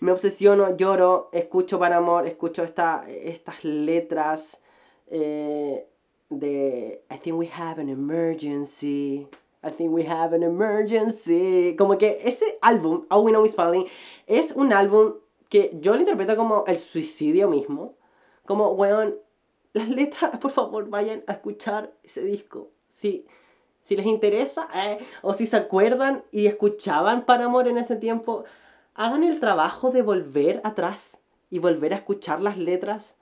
Me 0.00 0.10
obsesiono, 0.10 0.76
lloro, 0.76 1.28
escucho 1.32 1.78
para 1.78 1.98
amor, 1.98 2.26
escucho 2.26 2.64
esta, 2.64 3.08
estas 3.08 3.62
letras 3.64 4.60
eh, 5.06 5.86
de 6.30 7.04
I 7.10 7.18
think 7.18 7.38
we 7.38 7.48
have 7.56 7.80
an 7.80 7.88
emergency. 7.88 9.28
I 9.62 9.70
think 9.70 9.92
we 9.92 10.04
have 10.06 10.34
an 10.34 10.42
emergency. 10.42 11.74
Como 11.76 11.98
que 11.98 12.20
ese 12.24 12.58
álbum, 12.62 13.06
All 13.10 13.24
We 13.24 13.32
Know 13.32 13.44
Is 13.44 13.54
Falling, 13.54 13.86
es 14.26 14.52
un 14.52 14.72
álbum 14.72 15.14
que 15.48 15.76
yo 15.80 15.94
lo 15.94 16.00
interpreto 16.00 16.36
como 16.36 16.64
el 16.66 16.78
suicidio 16.78 17.48
mismo. 17.48 17.94
Como, 18.46 18.70
weón, 18.72 19.16
las 19.74 19.88
letras, 19.88 20.38
por 20.40 20.50
favor, 20.50 20.88
vayan 20.88 21.24
a 21.26 21.32
escuchar 21.32 21.92
ese 22.02 22.22
disco. 22.22 22.70
Si, 22.92 23.26
si 23.88 23.96
les 23.96 24.04
interesa, 24.04 24.68
eh, 24.74 24.98
o 25.22 25.32
si 25.32 25.46
se 25.46 25.56
acuerdan 25.56 26.22
y 26.30 26.46
escuchaban 26.46 27.24
para 27.24 27.46
amor 27.46 27.68
en 27.68 27.78
ese 27.78 27.96
tiempo, 27.96 28.44
hagan 28.94 29.24
el 29.24 29.40
trabajo 29.40 29.90
de 29.90 30.02
volver 30.02 30.60
atrás 30.62 31.16
y 31.48 31.58
volver 31.58 31.94
a 31.94 31.96
escuchar 31.96 32.42
las 32.42 32.58
letras. 32.58 33.16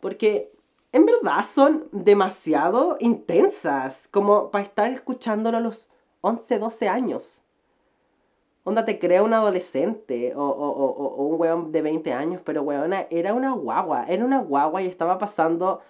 Porque 0.00 0.50
en 0.90 1.06
verdad 1.06 1.44
son 1.44 1.88
demasiado 1.92 2.96
intensas, 2.98 4.08
como 4.10 4.50
para 4.50 4.64
estar 4.64 4.90
escuchándolo 4.90 5.58
a 5.58 5.60
los 5.60 5.88
11, 6.22 6.58
12 6.58 6.88
años. 6.88 7.40
Onda 8.64 8.84
te 8.84 8.98
crea 8.98 9.22
un 9.22 9.32
adolescente 9.32 10.34
o, 10.34 10.42
o, 10.42 10.70
o, 10.70 11.24
un 11.24 11.40
weón 11.40 11.70
de 11.70 11.82
20 11.82 12.12
años, 12.12 12.42
pero 12.44 12.62
weona, 12.62 13.06
era 13.10 13.32
una 13.32 13.52
guagua, 13.52 14.06
era 14.08 14.24
una 14.24 14.40
guagua 14.40 14.82
y 14.82 14.86
estaba 14.86 15.18
pasando 15.18 15.82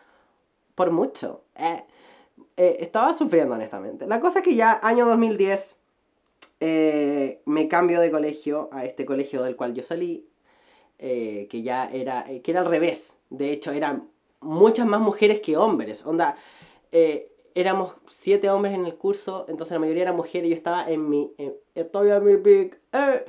por 0.74 0.90
mucho. 0.90 1.40
Eh, 1.54 1.84
eh, 2.56 2.76
estaba 2.80 3.12
sufriendo 3.14 3.54
honestamente. 3.54 4.06
La 4.06 4.20
cosa 4.20 4.40
es 4.40 4.44
que 4.44 4.54
ya 4.54 4.80
año 4.82 5.06
2010 5.06 5.76
eh, 6.60 7.40
me 7.44 7.68
cambio 7.68 8.00
de 8.00 8.10
colegio 8.10 8.68
a 8.72 8.84
este 8.84 9.04
colegio 9.04 9.42
del 9.42 9.56
cual 9.56 9.74
yo 9.74 9.82
salí, 9.82 10.26
que 10.98 11.62
ya 11.62 11.90
era, 11.92 12.24
que 12.24 12.50
era 12.50 12.60
al 12.60 12.66
revés. 12.66 13.12
De 13.28 13.52
hecho, 13.52 13.72
eran 13.72 14.08
muchas 14.40 14.86
más 14.86 15.00
mujeres 15.00 15.40
que 15.40 15.56
hombres. 15.56 16.04
Onda, 16.06 16.36
éramos 17.54 17.94
siete 18.08 18.50
hombres 18.50 18.74
en 18.74 18.84
el 18.84 18.96
curso, 18.96 19.46
entonces 19.48 19.72
la 19.72 19.78
mayoría 19.78 20.02
eran 20.02 20.16
mujeres 20.16 20.50
yo 20.50 20.56
estaba 20.56 20.88
en 20.88 21.08
mi... 21.08 21.32
estoy 21.74 22.10
en 22.10 22.24
mi 22.24 22.36
pic, 22.36 22.78
eh, 22.92 23.24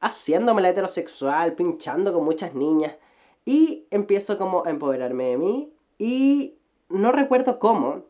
haciéndome 0.00 0.62
la 0.62 0.70
heterosexual, 0.70 1.54
pinchando 1.54 2.12
con 2.12 2.24
muchas 2.24 2.54
niñas. 2.54 2.96
Y 3.44 3.86
empiezo 3.90 4.38
como 4.38 4.64
a 4.64 4.70
empoderarme 4.70 5.24
de 5.24 5.36
mí 5.36 5.72
y 5.98 6.54
no 6.88 7.12
recuerdo 7.12 7.58
cómo 7.58 8.04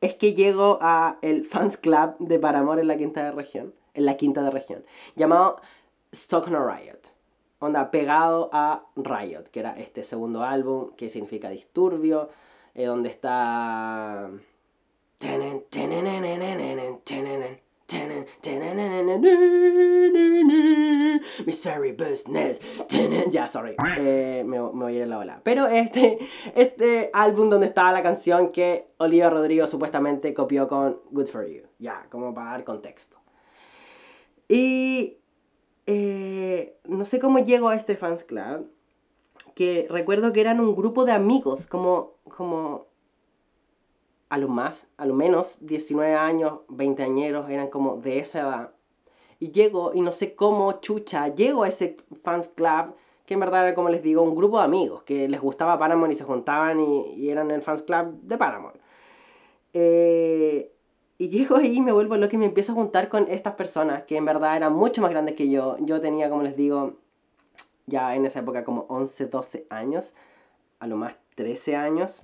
es 0.00 0.14
que 0.14 0.34
llego 0.34 0.78
a 0.80 1.18
el 1.22 1.44
fans 1.44 1.76
club 1.76 2.16
de 2.18 2.38
Paramore 2.38 2.82
en 2.82 2.88
la 2.88 2.96
quinta 2.96 3.24
de 3.24 3.32
región, 3.32 3.74
en 3.94 4.06
la 4.06 4.16
quinta 4.16 4.42
de 4.42 4.50
región, 4.50 4.84
llamado 5.14 5.60
Stockton 6.12 6.54
Riot. 6.54 7.00
Onda, 7.58 7.90
pegado 7.90 8.50
a 8.52 8.84
Riot, 8.96 9.44
que 9.50 9.60
era 9.60 9.78
este 9.78 10.02
segundo 10.02 10.42
álbum 10.42 10.90
que 10.96 11.08
significa 11.08 11.48
disturbio, 11.48 12.28
eh, 12.74 12.84
donde 12.84 13.08
está... 13.08 14.30
Misery 21.44 21.92
Business. 21.92 22.60
Ya, 23.30 23.48
sorry. 23.48 23.76
Eh, 23.98 24.42
me, 24.46 24.60
me, 24.60 24.68
voy 24.68 24.92
a 24.94 24.96
ir 24.96 25.02
en 25.02 25.10
la 25.10 25.18
ola. 25.18 25.40
Pero 25.42 25.66
este, 25.66 26.18
este 26.54 27.10
álbum 27.12 27.50
donde 27.50 27.66
estaba 27.66 27.92
la 27.92 28.02
canción 28.02 28.52
que 28.52 28.88
Olivia 28.98 29.30
Rodrigo 29.30 29.66
supuestamente 29.66 30.32
copió 30.34 30.68
con 30.68 31.00
Good 31.10 31.28
For 31.28 31.46
You. 31.46 31.62
Ya, 31.78 32.06
como 32.10 32.34
para 32.34 32.50
dar 32.52 32.64
contexto. 32.64 33.16
Y 34.48 35.18
eh, 35.86 36.78
no 36.84 37.04
sé 37.04 37.18
cómo 37.18 37.38
llego 37.38 37.68
a 37.68 37.76
este 37.76 37.96
fans 37.96 38.24
club 38.24 38.70
que 39.54 39.86
recuerdo 39.88 40.32
que 40.32 40.42
eran 40.42 40.60
un 40.60 40.76
grupo 40.76 41.06
de 41.06 41.12
amigos, 41.12 41.66
como, 41.66 42.12
como 42.24 42.86
a 44.28 44.36
lo 44.36 44.48
más, 44.48 44.86
a 44.98 45.06
lo 45.06 45.14
menos 45.14 45.56
19 45.60 46.14
años, 46.14 46.60
20 46.68 47.02
añeros, 47.02 47.48
eran 47.48 47.68
como 47.68 47.96
de 47.96 48.18
esa 48.18 48.40
edad. 48.40 48.70
Y 49.38 49.52
llego, 49.52 49.92
y 49.94 50.00
no 50.00 50.12
sé 50.12 50.34
cómo 50.34 50.80
chucha, 50.80 51.28
llego 51.28 51.64
a 51.64 51.68
ese 51.68 51.96
fans 52.22 52.48
club, 52.48 52.94
que 53.26 53.34
en 53.34 53.40
verdad 53.40 53.66
era 53.66 53.74
como 53.74 53.88
les 53.88 54.02
digo, 54.02 54.22
un 54.22 54.34
grupo 54.34 54.58
de 54.58 54.64
amigos, 54.64 55.02
que 55.02 55.28
les 55.28 55.40
gustaba 55.40 55.78
Paramore 55.78 56.12
y 56.12 56.16
se 56.16 56.24
juntaban 56.24 56.80
y, 56.80 57.14
y 57.14 57.30
eran 57.30 57.50
el 57.50 57.62
fans 57.62 57.82
club 57.82 58.20
de 58.22 58.38
Paramore. 58.38 58.78
Eh, 59.74 60.72
y 61.18 61.28
llego 61.28 61.56
ahí 61.56 61.76
y 61.76 61.80
me 61.80 61.92
vuelvo 61.92 62.16
loco 62.16 62.34
y 62.34 62.38
me 62.38 62.46
empiezo 62.46 62.72
a 62.72 62.74
juntar 62.74 63.08
con 63.08 63.30
estas 63.30 63.54
personas, 63.54 64.04
que 64.04 64.16
en 64.16 64.24
verdad 64.24 64.56
eran 64.56 64.72
mucho 64.74 65.02
más 65.02 65.10
grandes 65.10 65.34
que 65.34 65.50
yo. 65.50 65.76
Yo 65.80 66.00
tenía, 66.00 66.28
como 66.28 66.42
les 66.42 66.56
digo, 66.56 66.94
ya 67.86 68.14
en 68.14 68.26
esa 68.26 68.40
época 68.40 68.64
como 68.64 68.86
11, 68.88 69.26
12 69.26 69.66
años, 69.70 70.12
a 70.78 70.86
lo 70.86 70.96
más 70.96 71.16
13 71.34 71.76
años. 71.76 72.22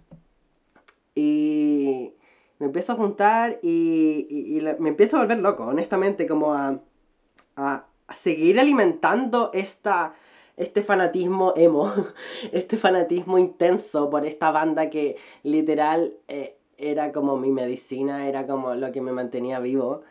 Y 1.15 2.13
me 2.59 2.67
empiezo 2.67 2.93
a 2.93 2.97
juntar 2.97 3.59
y, 3.63 4.27
y, 4.29 4.61
me 4.79 4.91
empiezo 4.91 5.17
a 5.17 5.21
volver 5.21 5.39
loco, 5.39 5.65
honestamente, 5.65 6.27
como 6.27 6.55
a, 6.55 6.79
a, 7.57 7.87
seguir 8.13 8.61
alimentando 8.61 9.51
esta, 9.55 10.15
este 10.57 10.83
fanatismo 10.83 11.55
emo, 11.57 11.93
este 12.53 12.77
fanatismo 12.77 13.39
intenso 13.39 14.11
por 14.11 14.27
esta 14.27 14.51
banda 14.51 14.91
que 14.91 15.17
literal 15.43 16.15
eh, 16.29 16.57
era 16.77 17.13
como 17.13 17.37
mi 17.37 17.51
medicina, 17.51 18.29
era 18.29 18.47
como 18.47 18.75
lo 18.75 18.93
que 18.93 19.01
me 19.01 19.13
mantenía 19.13 19.61
vivo. 19.61 20.03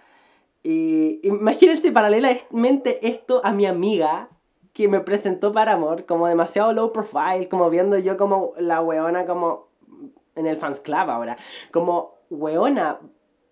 Y 0.63 1.19
imagínense 1.23 1.91
paralelamente 1.91 3.07
esto 3.07 3.41
a 3.43 3.51
mi 3.51 3.65
amiga, 3.65 4.29
que 4.73 4.87
me 4.87 5.01
presentó 5.01 5.51
para 5.51 5.73
amor, 5.73 6.05
como 6.05 6.27
demasiado 6.27 6.71
low 6.71 6.93
profile, 6.93 7.49
como 7.49 7.69
viendo 7.69 7.97
yo 7.97 8.15
como 8.15 8.53
la 8.57 8.81
weona 8.81 9.25
como 9.25 9.67
en 10.35 10.47
el 10.47 10.57
fans 10.57 10.79
club 10.79 11.09
ahora, 11.09 11.37
como 11.71 12.15
weona, 12.29 12.99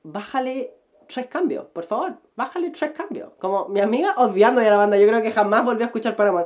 bájale 0.04 0.74
tres 1.12 1.26
cambios, 1.26 1.66
por 1.68 1.86
favor, 1.86 2.14
bájale 2.36 2.70
tres 2.70 2.92
cambios. 2.92 3.32
Como 3.40 3.68
mi 3.68 3.82
amiga 3.82 4.14
odiando 4.18 4.62
ya 4.62 4.70
la 4.70 4.78
banda, 4.78 4.98
yo 4.98 5.08
creo 5.08 5.22
que 5.22 5.32
jamás 5.32 5.66
volvió 5.66 5.84
a 5.84 5.88
escuchar 5.88 6.16
para 6.16 6.30
amor. 6.30 6.46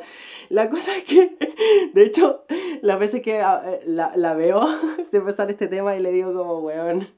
La 0.49 0.69
cosa 0.69 0.97
es 0.97 1.03
que, 1.03 1.37
de 1.93 2.03
hecho, 2.03 2.45
las 2.81 2.97
veces 2.97 3.21
que 3.21 3.41
ah, 3.41 3.61
eh, 3.65 3.81
la, 3.85 4.13
la 4.15 4.33
veo, 4.33 4.61
siempre 5.11 5.33
sale 5.33 5.51
este 5.51 5.67
tema 5.67 5.95
y 5.95 5.99
le 5.99 6.11
digo 6.11 6.33
como, 6.33 6.59
weón, 6.59 7.09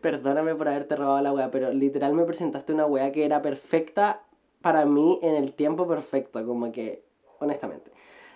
perdóname 0.00 0.54
por 0.54 0.68
haberte 0.68 0.96
robado 0.96 1.20
la 1.20 1.32
wea, 1.32 1.50
pero 1.50 1.72
literal 1.72 2.14
me 2.14 2.24
presentaste 2.24 2.72
una 2.72 2.86
wea 2.86 3.12
que 3.12 3.24
era 3.24 3.42
perfecta 3.42 4.22
para 4.62 4.84
mí 4.84 5.18
en 5.22 5.34
el 5.34 5.52
tiempo 5.54 5.86
perfecto, 5.86 6.44
como 6.46 6.72
que, 6.72 7.04
honestamente. 7.40 7.90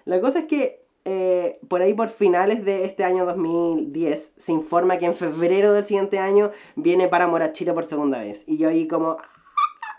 La 0.04 0.20
cosa 0.20 0.40
es 0.40 0.46
que 0.46 0.81
eh, 1.04 1.58
por 1.68 1.82
ahí 1.82 1.94
por 1.94 2.08
finales 2.08 2.64
de 2.64 2.84
este 2.84 3.04
año 3.04 3.26
2010 3.26 4.32
se 4.36 4.52
informa 4.52 4.98
que 4.98 5.06
en 5.06 5.16
febrero 5.16 5.72
del 5.72 5.84
siguiente 5.84 6.18
año 6.18 6.52
viene 6.76 7.08
para 7.08 7.26
Morachiro 7.26 7.74
por 7.74 7.84
segunda 7.84 8.18
vez. 8.18 8.44
Y 8.46 8.56
yo 8.58 8.68
ahí 8.68 8.86
como... 8.86 9.16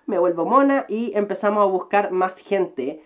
me 0.06 0.18
vuelvo 0.18 0.46
mona 0.46 0.86
y 0.88 1.12
empezamos 1.16 1.64
a 1.64 1.68
buscar 1.68 2.12
más 2.12 2.38
gente 2.38 3.02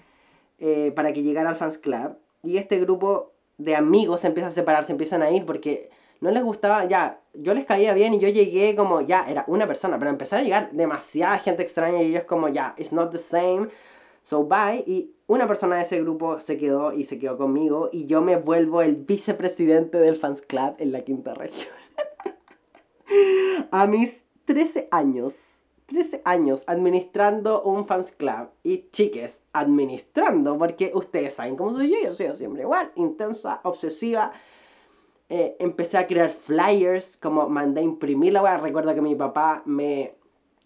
eh, 0.60 0.92
para 0.96 1.14
que 1.14 1.24
llegara 1.24 1.50
al 1.50 1.56
fans 1.56 1.78
club. 1.78 2.18
Y 2.44 2.58
este 2.58 2.80
grupo 2.80 3.34
de 3.58 3.76
amigos 3.76 4.22
se 4.22 4.28
empieza 4.28 4.50
a 4.50 4.52
separar, 4.52 4.86
se 4.86 4.92
empiezan 4.92 5.24
a 5.24 5.32
ir 5.32 5.46
porque 5.46 5.90
no 6.20 6.32
les 6.32 6.44
gustaba, 6.44 6.86
ya, 6.86 7.20
yo 7.34 7.54
les 7.54 7.66
caía 7.66 7.94
bien 7.94 8.14
y 8.14 8.20
yo 8.20 8.28
llegué 8.30 8.76
como, 8.76 9.02
ya, 9.02 9.26
era 9.30 9.44
una 9.48 9.68
persona, 9.68 10.00
pero 10.00 10.10
empezaron 10.10 10.42
a 10.42 10.46
llegar 10.46 10.72
demasiada 10.72 11.38
gente 11.40 11.64
extraña 11.64 12.02
y 12.02 12.08
ellos 12.08 12.24
como, 12.24 12.50
ya, 12.50 12.74
it's 12.78 12.92
not 12.92 13.12
the 13.12 13.18
same, 13.18 13.70
so 14.24 14.44
bye. 14.44 14.84
Y 14.88 15.12
una 15.28 15.48
persona 15.48 15.76
de 15.76 15.84
ese 15.84 16.02
grupo 16.02 16.40
se 16.40 16.58
quedó 16.58 16.94
y 16.94 17.04
se 17.04 17.20
quedó 17.20 17.38
conmigo 17.38 17.90
y 17.92 18.06
yo 18.06 18.22
me 18.22 18.38
vuelvo 18.38 18.82
el 18.82 18.96
vicepresidente 18.96 19.98
del 19.98 20.16
fans 20.16 20.42
club 20.42 20.76
en 20.80 20.92
la 20.92 21.02
quinta 21.02 21.34
región. 21.34 21.76
a 23.72 23.86
mis 23.88 24.24
13 24.46 24.88
años 24.92 25.58
13 25.88 26.22
años 26.26 26.64
administrando 26.68 27.64
un 27.64 27.88
fans 27.88 28.12
club 28.12 28.50
y 28.62 28.90
chiques, 28.92 29.40
administrando, 29.54 30.58
porque 30.58 30.92
ustedes 30.94 31.36
saben 31.36 31.56
cómo 31.56 31.76
soy 31.76 31.90
yo, 31.90 31.98
yo 32.04 32.14
soy 32.14 32.36
siempre 32.36 32.64
igual, 32.64 32.92
intensa, 32.96 33.62
obsesiva. 33.64 34.34
Eh, 35.30 35.56
empecé 35.60 35.98
a 35.98 36.08
crear 36.08 36.30
flyers, 36.30 37.18
como 37.18 37.50
mandé 37.50 37.82
a 37.82 37.84
imprimir 37.84 38.34
la 38.34 38.44
weá. 38.44 38.58
Recuerdo 38.58 38.94
que 38.96 39.02
mi 39.02 39.16
papá 39.16 39.62
me 39.66 40.14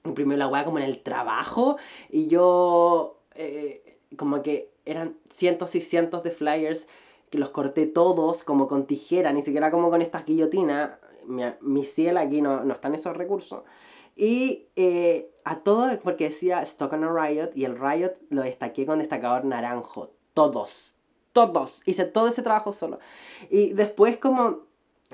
imprimió 0.03 0.37
la 0.37 0.47
weá 0.47 0.65
como 0.65 0.79
en 0.79 0.85
el 0.85 1.01
trabajo 1.01 1.77
y 2.09 2.27
yo, 2.27 3.19
eh, 3.35 3.90
como 4.17 4.41
que 4.41 4.69
eran 4.85 5.15
cientos 5.33 5.75
y 5.75 5.81
cientos 5.81 6.23
de 6.23 6.31
flyers 6.31 6.87
que 7.29 7.37
los 7.37 7.49
corté 7.49 7.85
todos 7.85 8.43
como 8.43 8.67
con 8.67 8.85
tijera, 8.85 9.31
ni 9.31 9.41
siquiera 9.41 9.71
como 9.71 9.89
con 9.89 10.01
estas 10.01 10.25
guillotinas. 10.25 10.91
Mi, 11.25 11.43
mi 11.61 11.85
cielo 11.85 12.19
aquí 12.19 12.41
no, 12.41 12.63
no 12.63 12.73
están 12.73 12.95
esos 12.95 13.15
recursos. 13.15 13.63
Y 14.15 14.67
eh, 14.75 15.31
a 15.45 15.59
todo, 15.59 15.97
porque 15.99 16.25
decía 16.25 16.61
Stock 16.63 16.93
on 16.93 17.03
a 17.03 17.11
Riot, 17.11 17.51
y 17.55 17.65
el 17.65 17.79
Riot 17.79 18.13
lo 18.29 18.41
destaqué 18.41 18.85
con 18.85 18.99
destacador 18.99 19.45
naranjo. 19.45 20.11
Todos, 20.33 20.93
todos. 21.31 21.81
Hice 21.85 22.05
todo 22.05 22.27
ese 22.27 22.41
trabajo 22.41 22.73
solo. 22.73 22.99
Y 23.49 23.73
después 23.73 24.17
como 24.17 24.59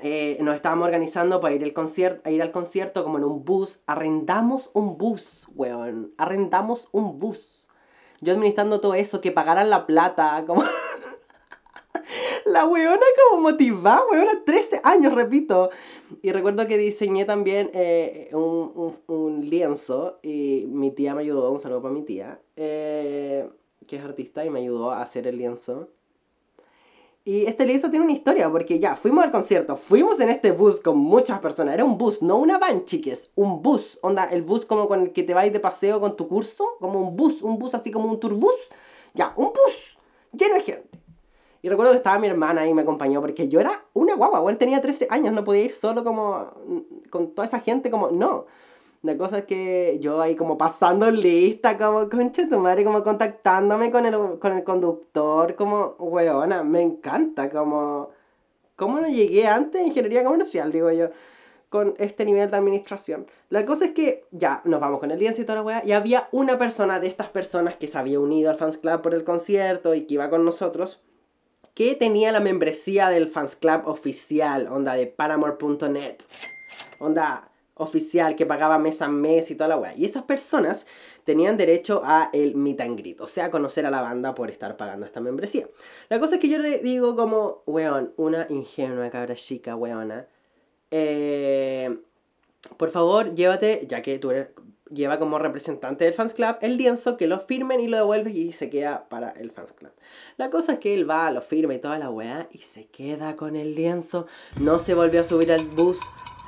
eh, 0.00 0.38
nos 0.40 0.56
estábamos 0.56 0.86
organizando 0.86 1.40
para 1.40 1.54
ir, 1.54 1.62
el 1.62 1.72
concierto, 1.72 2.28
ir 2.30 2.42
al 2.42 2.52
concierto 2.52 3.02
como 3.02 3.18
en 3.18 3.24
un 3.24 3.44
bus, 3.44 3.80
arrendamos 3.86 4.70
un 4.72 4.96
bus, 4.96 5.48
weón. 5.54 6.12
Arrendamos 6.16 6.88
un 6.92 7.18
bus. 7.18 7.57
Yo 8.20 8.32
administrando 8.32 8.80
todo 8.80 8.94
eso, 8.94 9.20
que 9.20 9.32
pagaran 9.32 9.70
la 9.70 9.86
plata, 9.86 10.44
como... 10.46 10.62
La 12.46 12.64
weona 12.64 13.04
como 13.28 13.42
motivada, 13.42 14.02
weona, 14.10 14.42
13 14.44 14.80
años, 14.82 15.14
repito. 15.14 15.68
Y 16.22 16.32
recuerdo 16.32 16.66
que 16.66 16.78
diseñé 16.78 17.26
también 17.26 17.70
eh, 17.74 18.30
un, 18.32 18.96
un, 19.06 19.50
lienzo 19.50 20.18
y 20.22 20.64
mi 20.68 20.90
tía 20.90 21.14
me 21.14 21.22
ayudó, 21.22 21.50
un 21.50 21.60
saludo 21.60 21.82
para 21.82 21.92
mi 21.92 22.02
tía, 22.02 22.40
eh, 22.56 23.46
que 23.86 23.96
es 23.96 24.02
artista 24.02 24.46
y 24.46 24.50
me 24.50 24.60
ayudó 24.60 24.92
a 24.92 25.02
hacer 25.02 25.26
el 25.26 25.36
lienzo. 25.36 25.90
Y 27.28 27.44
este 27.44 27.66
lienzo 27.66 27.90
tiene 27.90 28.06
una 28.06 28.14
historia, 28.14 28.50
porque 28.50 28.78
ya, 28.78 28.96
fuimos 28.96 29.22
al 29.22 29.30
concierto, 29.30 29.76
fuimos 29.76 30.18
en 30.18 30.30
este 30.30 30.50
bus 30.50 30.80
con 30.80 30.96
muchas 30.96 31.40
personas, 31.40 31.74
era 31.74 31.84
un 31.84 31.98
bus, 31.98 32.22
no 32.22 32.38
una 32.38 32.56
van, 32.56 32.86
chiques, 32.86 33.30
un 33.34 33.60
bus, 33.60 33.98
onda, 34.00 34.24
el 34.24 34.40
bus 34.40 34.64
como 34.64 34.88
con 34.88 35.02
el 35.02 35.12
que 35.12 35.24
te 35.24 35.34
vais 35.34 35.52
de 35.52 35.60
paseo 35.60 36.00
con 36.00 36.16
tu 36.16 36.26
curso, 36.26 36.64
como 36.80 37.02
un 37.02 37.16
bus, 37.16 37.42
un 37.42 37.58
bus 37.58 37.74
así 37.74 37.90
como 37.90 38.08
un 38.08 38.18
turbus, 38.18 38.54
ya, 39.12 39.34
un 39.36 39.48
bus 39.48 39.98
lleno 40.32 40.54
de 40.54 40.62
gente. 40.62 40.88
Y 41.60 41.68
recuerdo 41.68 41.92
que 41.92 41.98
estaba 41.98 42.18
mi 42.18 42.28
hermana 42.28 42.66
y 42.66 42.72
me 42.72 42.80
acompañó 42.80 43.20
porque 43.20 43.46
yo 43.46 43.60
era 43.60 43.84
una 43.92 44.14
guagua, 44.14 44.50
él 44.50 44.56
tenía 44.56 44.80
13 44.80 45.08
años, 45.10 45.34
no 45.34 45.44
podía 45.44 45.64
ir 45.64 45.72
solo 45.72 46.04
como 46.04 46.54
con 47.10 47.34
toda 47.34 47.46
esa 47.46 47.60
gente, 47.60 47.90
como 47.90 48.10
no. 48.10 48.46
La 49.02 49.16
cosa 49.16 49.38
es 49.38 49.44
que 49.44 49.98
yo 50.00 50.20
ahí 50.20 50.34
como 50.34 50.58
pasando 50.58 51.10
lista, 51.10 51.78
como 51.78 52.08
concha 52.08 52.48
tu 52.48 52.58
madre, 52.58 52.84
como 52.84 53.02
contactándome 53.02 53.90
con 53.90 54.06
el, 54.06 54.38
con 54.38 54.56
el 54.56 54.64
conductor, 54.64 55.54
como 55.54 55.94
weona, 55.98 56.64
me 56.64 56.82
encanta, 56.82 57.50
como... 57.50 58.10
¿Cómo 58.76 59.00
no 59.00 59.08
llegué 59.08 59.46
antes 59.46 59.80
en 59.80 59.88
ingeniería 59.88 60.22
comercial, 60.22 60.70
digo 60.70 60.90
yo? 60.92 61.08
con 61.68 61.94
este 61.98 62.24
nivel 62.24 62.50
de 62.50 62.56
administración. 62.56 63.26
La 63.50 63.64
cosa 63.64 63.86
es 63.86 63.90
que 63.92 64.24
ya 64.30 64.62
nos 64.64 64.80
vamos 64.80 65.00
con 65.00 65.10
el 65.10 65.18
lienzo 65.18 65.42
y 65.42 65.44
toda 65.44 65.56
la 65.56 65.62
weá, 65.62 65.84
y 65.84 65.92
había 65.92 66.28
una 66.32 66.58
persona 66.58 66.98
de 67.00 67.08
estas 67.08 67.28
personas 67.28 67.76
que 67.76 67.88
se 67.88 67.98
había 67.98 68.20
unido 68.20 68.50
al 68.50 68.56
fans 68.56 68.78
club 68.78 69.02
por 69.02 69.14
el 69.14 69.24
concierto 69.24 69.94
y 69.94 70.06
que 70.06 70.14
iba 70.14 70.30
con 70.30 70.44
nosotros, 70.44 71.02
que 71.74 71.94
tenía 71.94 72.32
la 72.32 72.40
membresía 72.40 73.08
del 73.08 73.28
fans 73.28 73.54
club 73.54 73.82
oficial, 73.86 74.66
onda 74.68 74.94
de 74.94 75.06
paramore.net, 75.06 76.16
onda 77.00 77.47
oficial 77.78 78.36
que 78.36 78.46
pagaba 78.46 78.78
mes 78.78 79.00
a 79.02 79.08
mes 79.08 79.50
y 79.50 79.54
toda 79.54 79.68
la 79.68 79.76
weá. 79.76 79.94
Y 79.94 80.04
esas 80.04 80.24
personas 80.24 80.86
tenían 81.24 81.56
derecho 81.56 82.02
a 82.04 82.30
el 82.32 82.54
meet 82.54 82.80
and 82.80 82.98
greet, 82.98 83.20
o 83.20 83.26
sea, 83.26 83.50
conocer 83.50 83.86
a 83.86 83.90
la 83.90 84.00
banda 84.00 84.34
por 84.34 84.50
estar 84.50 84.76
pagando 84.76 85.06
esta 85.06 85.20
membresía. 85.20 85.68
La 86.08 86.18
cosa 86.20 86.36
es 86.36 86.40
que 86.40 86.48
yo 86.48 86.58
le 86.58 86.78
digo 86.78 87.16
como, 87.16 87.62
weón, 87.66 88.12
una 88.16 88.46
ingenua 88.50 89.10
cabra 89.10 89.34
chica, 89.34 89.76
weona. 89.76 90.26
Eh, 90.90 91.98
por 92.76 92.90
favor, 92.90 93.34
llévate, 93.34 93.86
ya 93.88 94.02
que 94.02 94.18
tú 94.18 94.30
eres 94.30 94.48
lleva 94.90 95.18
como 95.18 95.38
representante 95.38 96.04
del 96.04 96.14
fans 96.14 96.32
club 96.32 96.56
el 96.60 96.76
lienzo 96.76 97.16
que 97.16 97.26
lo 97.26 97.40
firmen 97.40 97.80
y 97.80 97.88
lo 97.88 97.98
devuelves 97.98 98.34
y 98.34 98.52
se 98.52 98.70
queda 98.70 99.08
para 99.08 99.30
el 99.30 99.50
fans 99.50 99.72
club. 99.72 99.92
La 100.36 100.50
cosa 100.50 100.74
es 100.74 100.78
que 100.78 100.94
él 100.94 101.08
va, 101.08 101.30
lo 101.30 101.42
firma 101.42 101.74
y 101.74 101.78
toda 101.78 101.98
la 101.98 102.10
weá 102.10 102.48
y 102.52 102.58
se 102.58 102.86
queda 102.86 103.36
con 103.36 103.56
el 103.56 103.74
lienzo. 103.74 104.26
No 104.60 104.78
se 104.78 104.94
volvió 104.94 105.20
a 105.20 105.24
subir 105.24 105.52
al 105.52 105.66
bus, 105.66 105.98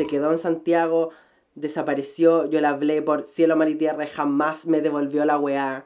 se 0.01 0.07
quedó 0.07 0.33
en 0.33 0.39
Santiago, 0.39 1.11
desapareció. 1.55 2.47
Yo 2.47 2.63
le 2.63 2.67
hablé 2.69 3.03
por 3.03 3.25
cielo, 3.25 3.55
mar 3.55 3.69
y 3.69 3.75
tierra 3.75 4.05
y 4.05 4.09
jamás 4.09 4.65
me 4.65 4.81
devolvió 4.81 5.27
la 5.27 5.39
weá. 5.39 5.85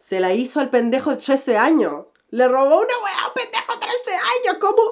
Se 0.00 0.20
la 0.20 0.34
hizo 0.34 0.60
al 0.60 0.68
pendejo 0.68 1.12
de 1.12 1.16
13 1.16 1.56
años. 1.56 2.08
Le 2.28 2.46
robó 2.46 2.76
una 2.76 2.94
weá 3.02 3.24
a 3.24 3.28
un 3.28 3.34
pendejo 3.34 3.72
de 3.72 3.86
13 3.86 4.10
años. 4.10 4.58
¿Cómo? 4.60 4.82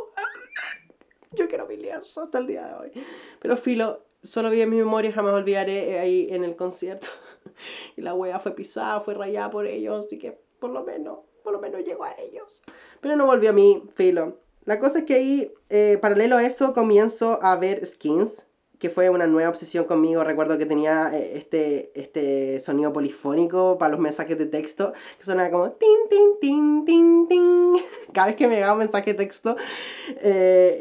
Yo 1.33 1.49
quiero 1.49 1.67
mi 1.67 1.87
hasta 1.91 2.39
el 2.39 2.47
día 2.47 2.67
de 2.67 2.75
hoy. 2.77 3.07
Pero 3.41 3.59
filo, 3.59 4.07
solo 4.23 4.49
vi 4.49 4.63
en 4.63 4.71
mi 4.71 4.77
memoria, 4.77 5.13
jamás 5.13 5.35
olvidaré 5.35 5.91
eh, 5.91 5.99
ahí 5.99 6.29
en 6.31 6.43
el 6.43 6.57
concierto. 6.57 7.09
y 7.99 8.01
la 8.01 8.15
wea 8.15 8.39
fue 8.39 8.53
pisada, 8.53 9.03
fue 9.03 9.13
rayada 9.13 9.51
por 9.51 9.67
ellos, 9.67 10.07
así 10.07 10.19
que 10.19 10.41
por 10.59 10.71
lo 10.71 10.83
menos, 10.83 11.19
por 11.45 11.53
lo 11.53 11.61
menos 11.61 11.85
llegó 11.85 12.05
a 12.05 12.15
ellos. 12.19 12.63
Pero 13.03 13.17
no 13.17 13.27
volvió 13.27 13.51
a 13.51 13.53
mí, 13.53 13.83
filo. 13.95 14.39
La 14.65 14.79
cosa 14.79 15.01
es 15.01 15.05
que 15.05 15.15
ahí, 15.15 15.53
eh, 15.69 15.99
paralelo 16.01 16.37
a 16.37 16.45
eso, 16.45 16.73
comienzo 16.75 17.39
a 17.43 17.57
ver 17.57 17.85
skins, 17.87 18.47
que 18.79 18.91
fue 18.91 19.11
una 19.11 19.27
nueva 19.27 19.51
obsesión 19.51 19.85
conmigo. 19.85 20.25
Recuerdo 20.25 20.57
que 20.59 20.67
tenía 20.67 21.11
eh, 21.13 21.33
este, 21.37 21.93
este 21.95 22.61
sonido 22.61 22.93
polifónico 22.93 23.77
para 23.79 23.91
los 23.91 24.01
mensajes 24.01 24.39
de 24.39 24.47
texto, 24.47 24.93
que 25.19 25.25
sonaba 25.25 25.51
como 25.51 25.73
tin, 25.73 25.89
tin, 26.09 26.39
tin, 26.41 26.85
tin, 26.85 27.29
tin. 27.29 27.73
Cada 28.13 28.29
vez 28.29 28.37
que 28.37 28.47
me 28.47 28.55
llegaba 28.55 28.75
un 28.75 28.81
mensaje 28.81 29.13
de 29.13 29.19
texto, 29.19 29.57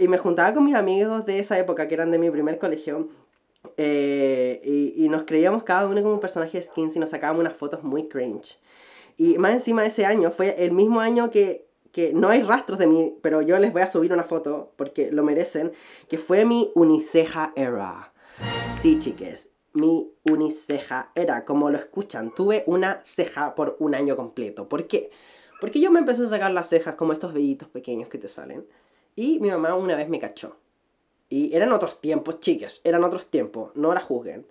y 0.01 0.07
me 0.07 0.17
juntaba 0.17 0.53
con 0.53 0.65
mis 0.65 0.75
amigos 0.75 1.25
de 1.25 1.39
esa 1.39 1.57
época, 1.57 1.87
que 1.87 1.95
eran 1.95 2.11
de 2.11 2.19
mi 2.19 2.29
primer 2.29 2.57
colegio, 2.57 3.09
eh, 3.77 4.61
y, 4.63 5.05
y, 5.05 5.09
nos 5.09 5.23
creíamos 5.23 5.63
cada 5.63 5.87
uno 5.87 6.01
como 6.01 6.13
un 6.13 6.19
personaje 6.19 6.57
de 6.57 6.63
skins 6.63 6.95
y 6.95 6.99
nos 6.99 7.09
sacábamos 7.09 7.41
unas 7.41 7.53
fotos 7.53 7.83
muy 7.83 8.07
cringe. 8.07 8.57
Y 9.17 9.37
más 9.37 9.53
encima 9.53 9.81
de 9.81 9.89
ese 9.89 10.05
año, 10.05 10.31
fue 10.31 10.63
el 10.63 10.71
mismo 10.71 11.01
año 11.01 11.29
que, 11.29 11.68
que 11.91 12.13
no 12.13 12.29
hay 12.29 12.43
rastros 12.43 12.79
de 12.79 12.87
mí, 12.87 13.15
pero 13.21 13.41
yo 13.41 13.57
les 13.59 13.73
voy 13.73 13.81
a 13.81 13.87
subir 13.87 14.13
una 14.13 14.23
foto 14.23 14.71
porque 14.75 15.11
lo 15.11 15.23
merecen, 15.23 15.71
que 16.07 16.17
fue 16.17 16.45
mi 16.45 16.71
uniceja 16.75 17.53
era. 17.55 18.13
Sí, 18.81 18.99
chiques, 18.99 19.49
mi 19.73 20.11
uniceja 20.29 21.11
era, 21.15 21.45
como 21.45 21.69
lo 21.69 21.77
escuchan, 21.77 22.33
tuve 22.33 22.63
una 22.67 23.01
ceja 23.05 23.55
por 23.55 23.75
un 23.79 23.95
año 23.95 24.15
completo. 24.15 24.67
¿Por 24.67 24.87
qué? 24.87 25.11
Porque 25.59 25.79
yo 25.79 25.91
me 25.91 25.99
empecé 25.99 26.23
a 26.23 26.27
sacar 26.27 26.51
las 26.51 26.69
cejas 26.69 26.95
como 26.95 27.13
estos 27.13 27.33
vellitos 27.33 27.67
pequeños 27.67 28.09
que 28.09 28.17
te 28.17 28.27
salen. 28.27 28.65
Y 29.15 29.39
mi 29.39 29.49
mamá 29.49 29.75
una 29.75 29.95
vez 29.95 30.07
me 30.07 30.19
cachó. 30.19 30.55
Y 31.27 31.55
eran 31.55 31.71
otros 31.71 32.01
tiempos, 32.01 32.39
chicas, 32.39 32.81
eran 32.83 33.03
otros 33.03 33.27
tiempos, 33.27 33.75
no 33.75 33.93
la 33.93 34.01
juzguen. 34.01 34.47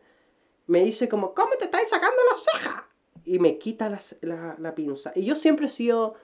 Me 0.66 0.84
dice 0.84 1.08
como, 1.08 1.34
¿cómo 1.34 1.56
te 1.58 1.64
estáis 1.64 1.88
sacando 1.88 2.20
la 2.30 2.36
ceja? 2.36 2.88
Y 3.24 3.38
me 3.38 3.58
quita 3.58 3.88
la, 4.20 4.56
la, 4.58 4.74
pinza. 4.74 5.12
Y 5.14 5.24
yo 5.24 5.34
siempre 5.34 5.66
he 5.66 5.70
sido, 5.70 6.14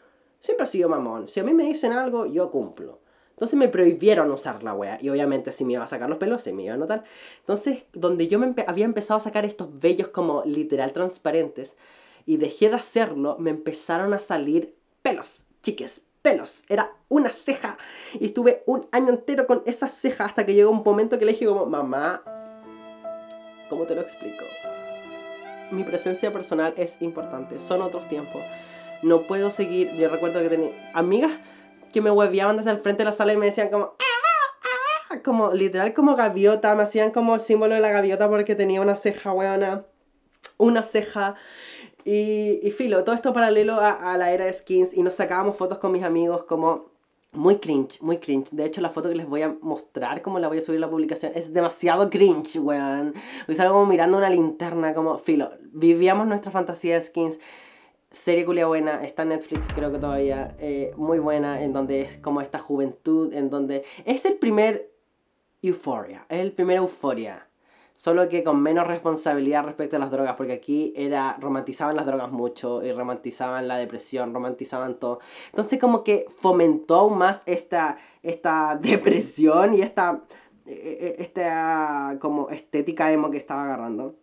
siempre 0.44 0.64
he 0.64 0.68
sido 0.68 0.90
mamón. 0.90 1.28
Si 1.28 1.40
a 1.40 1.42
mí 1.42 1.54
me 1.54 1.64
dicen 1.64 1.92
algo, 1.92 2.26
yo 2.26 2.50
cumplo. 2.50 3.00
Entonces 3.30 3.59
me 3.59 3.68
prohibieron 3.68 4.30
usar 4.30 4.62
la 4.62 4.74
wea. 4.74 4.98
Y 5.00 5.09
obviamente 5.09 5.52
si 5.52 5.64
me 5.64 5.72
iba 5.72 5.83
a 5.83 5.87
sacar 5.87 6.09
los 6.11 6.18
pelos, 6.18 6.42
se 6.42 6.52
me 6.52 6.64
iba 6.64 6.74
a 6.74 6.76
notar. 6.76 7.02
Entonces, 7.40 7.85
donde 7.94 8.28
yo 8.28 8.38
me 8.38 8.54
había 8.66 8.85
empezado 8.85 9.18
a 9.18 9.22
sacar 9.22 9.46
estos 9.46 9.80
vellos 9.80 10.09
como 10.09 10.42
literal 10.44 10.92
transparentes, 10.92 11.74
y 12.26 12.37
dejé 12.37 12.68
de 12.68 12.76
hacerlo, 12.76 13.37
me 13.38 13.50
empezaron 13.50 14.14
a 14.14 14.18
salir 14.18 14.74
pelos, 15.02 15.44
chiques, 15.62 16.02
pelos, 16.22 16.64
era 16.68 16.92
una 17.09 17.30
ceja. 17.30 17.76
Y 18.18 18.26
estuve 18.26 18.62
un 18.66 18.87
año 18.92 19.11
entero 19.11 19.46
con 19.46 19.62
esa 19.66 19.88
ceja 19.88 20.26
hasta 20.26 20.46
que 20.46 20.54
llegó 20.54 20.70
un 20.70 20.83
momento 20.85 21.18
que 21.18 21.24
le 21.24 21.33
dije 21.33 21.46
como, 21.46 21.66
mamá, 21.66 22.22
¿cómo 23.68 23.85
te 23.85 23.94
lo 23.94 24.02
explico? 24.02 24.44
Mi 25.70 25.85
presencia 25.85 26.33
personal 26.33 26.74
es 26.76 26.96
importante, 27.00 27.59
son 27.59 27.83
otros 27.83 28.09
tiempos. 28.09 28.42
No 29.04 29.22
puedo 29.22 29.50
seguir, 29.50 29.92
yo 29.96 30.08
recuerdo 30.08 30.40
que 30.40 30.48
tenía 30.48 30.90
amigas 30.94 31.30
que 31.92 32.00
me 32.00 32.10
hueveaban 32.10 32.56
desde 32.56 32.70
el 32.70 32.78
frente 32.78 33.02
de 33.02 33.04
la 33.04 33.12
sala 33.12 33.34
y 33.34 33.36
me 33.36 33.46
decían 33.46 33.68
como, 33.68 33.84
¡Ah, 33.84 35.10
ah! 35.10 35.22
como 35.22 35.52
literal 35.52 35.92
como 35.92 36.16
gaviota, 36.16 36.74
me 36.74 36.82
hacían 36.82 37.10
como 37.10 37.34
el 37.34 37.40
símbolo 37.40 37.74
de 37.74 37.80
la 37.80 37.90
gaviota 37.90 38.28
porque 38.28 38.54
tenía 38.54 38.80
una 38.80 38.96
ceja 38.96 39.32
weona. 39.32 39.84
una 40.58 40.82
ceja. 40.82 41.36
Y, 42.04 42.60
y 42.62 42.70
filo, 42.70 43.04
todo 43.04 43.14
esto 43.14 43.32
paralelo 43.32 43.78
a, 43.80 44.16
la 44.16 44.32
era 44.32 44.46
de 44.46 44.52
skins 44.52 44.92
y 44.94 45.02
nos 45.02 45.14
sacábamos 45.14 45.56
fotos 45.56 45.78
con 45.78 45.92
mis 45.92 46.02
amigos 46.02 46.44
como 46.44 46.90
muy 47.32 47.56
cringe, 47.58 48.00
muy 48.00 48.18
cringe. 48.18 48.48
De 48.52 48.64
hecho, 48.64 48.80
la 48.80 48.90
foto 48.90 49.08
que 49.10 49.16
les 49.16 49.28
voy 49.28 49.42
a 49.42 49.54
mostrar, 49.60 50.22
como 50.22 50.38
la 50.38 50.48
voy 50.48 50.58
a 50.58 50.60
subir 50.62 50.78
a 50.78 50.80
la 50.82 50.90
publicación, 50.90 51.32
es 51.34 51.52
demasiado 51.52 52.08
cringe, 52.08 52.56
weón. 52.56 53.14
Salgo 53.54 53.74
como 53.74 53.86
mirando 53.86 54.16
una 54.16 54.30
linterna, 54.30 54.94
como 54.94 55.18
filo. 55.18 55.50
Vivíamos 55.72 56.26
nuestra 56.26 56.50
fantasía 56.50 56.94
de 56.94 57.02
skins. 57.02 57.38
Serie 58.14 58.44
culia 58.44 58.66
buena, 58.66 59.05
está 59.05 59.22
en 59.22 59.31
Netflix 59.31 59.66
creo 59.74 59.92
que 59.92 59.98
todavía, 59.98 60.55
eh, 60.59 60.92
muy 60.96 61.18
buena, 61.18 61.62
en 61.62 61.72
donde 61.72 62.03
es 62.03 62.16
como 62.18 62.40
esta 62.40 62.59
juventud, 62.59 63.33
en 63.33 63.50
donde 63.50 63.85
es 64.05 64.24
el 64.24 64.35
primer 64.35 64.90
Euphoria, 65.62 66.24
es 66.29 66.40
el 66.40 66.53
primer 66.53 66.79
Euphoria 66.79 67.46
solo 67.96 68.29
que 68.29 68.44
con 68.44 68.61
menos 68.61 68.87
responsabilidad 68.87 69.64
respecto 69.64 69.96
a 69.96 69.98
las 69.98 70.11
drogas, 70.11 70.35
porque 70.37 70.53
aquí 70.53 70.92
era 70.96 71.37
romantizaban 71.40 71.96
las 71.96 72.07
drogas 72.07 72.31
mucho 72.31 72.83
y 72.85 72.92
romantizaban 72.92 73.68
la 73.68 73.77
depresión, 73.77 74.35
romantizaban 74.35 74.98
todo. 74.98 75.20
Entonces 75.46 75.79
como 75.79 76.05
que 76.05 76.27
fomentó 76.40 77.09
más 77.09 77.42
esta, 77.46 77.96
esta 78.22 78.79
depresión 78.83 79.74
y 79.74 79.81
esta, 79.81 80.22
e, 80.66 81.16
e, 81.18 81.22
esta 81.22 82.16
como 82.20 82.50
estética 82.50 83.12
emo 83.12 83.31
que 83.31 83.38
estaba 83.38 83.64
agarrando. 83.64 84.16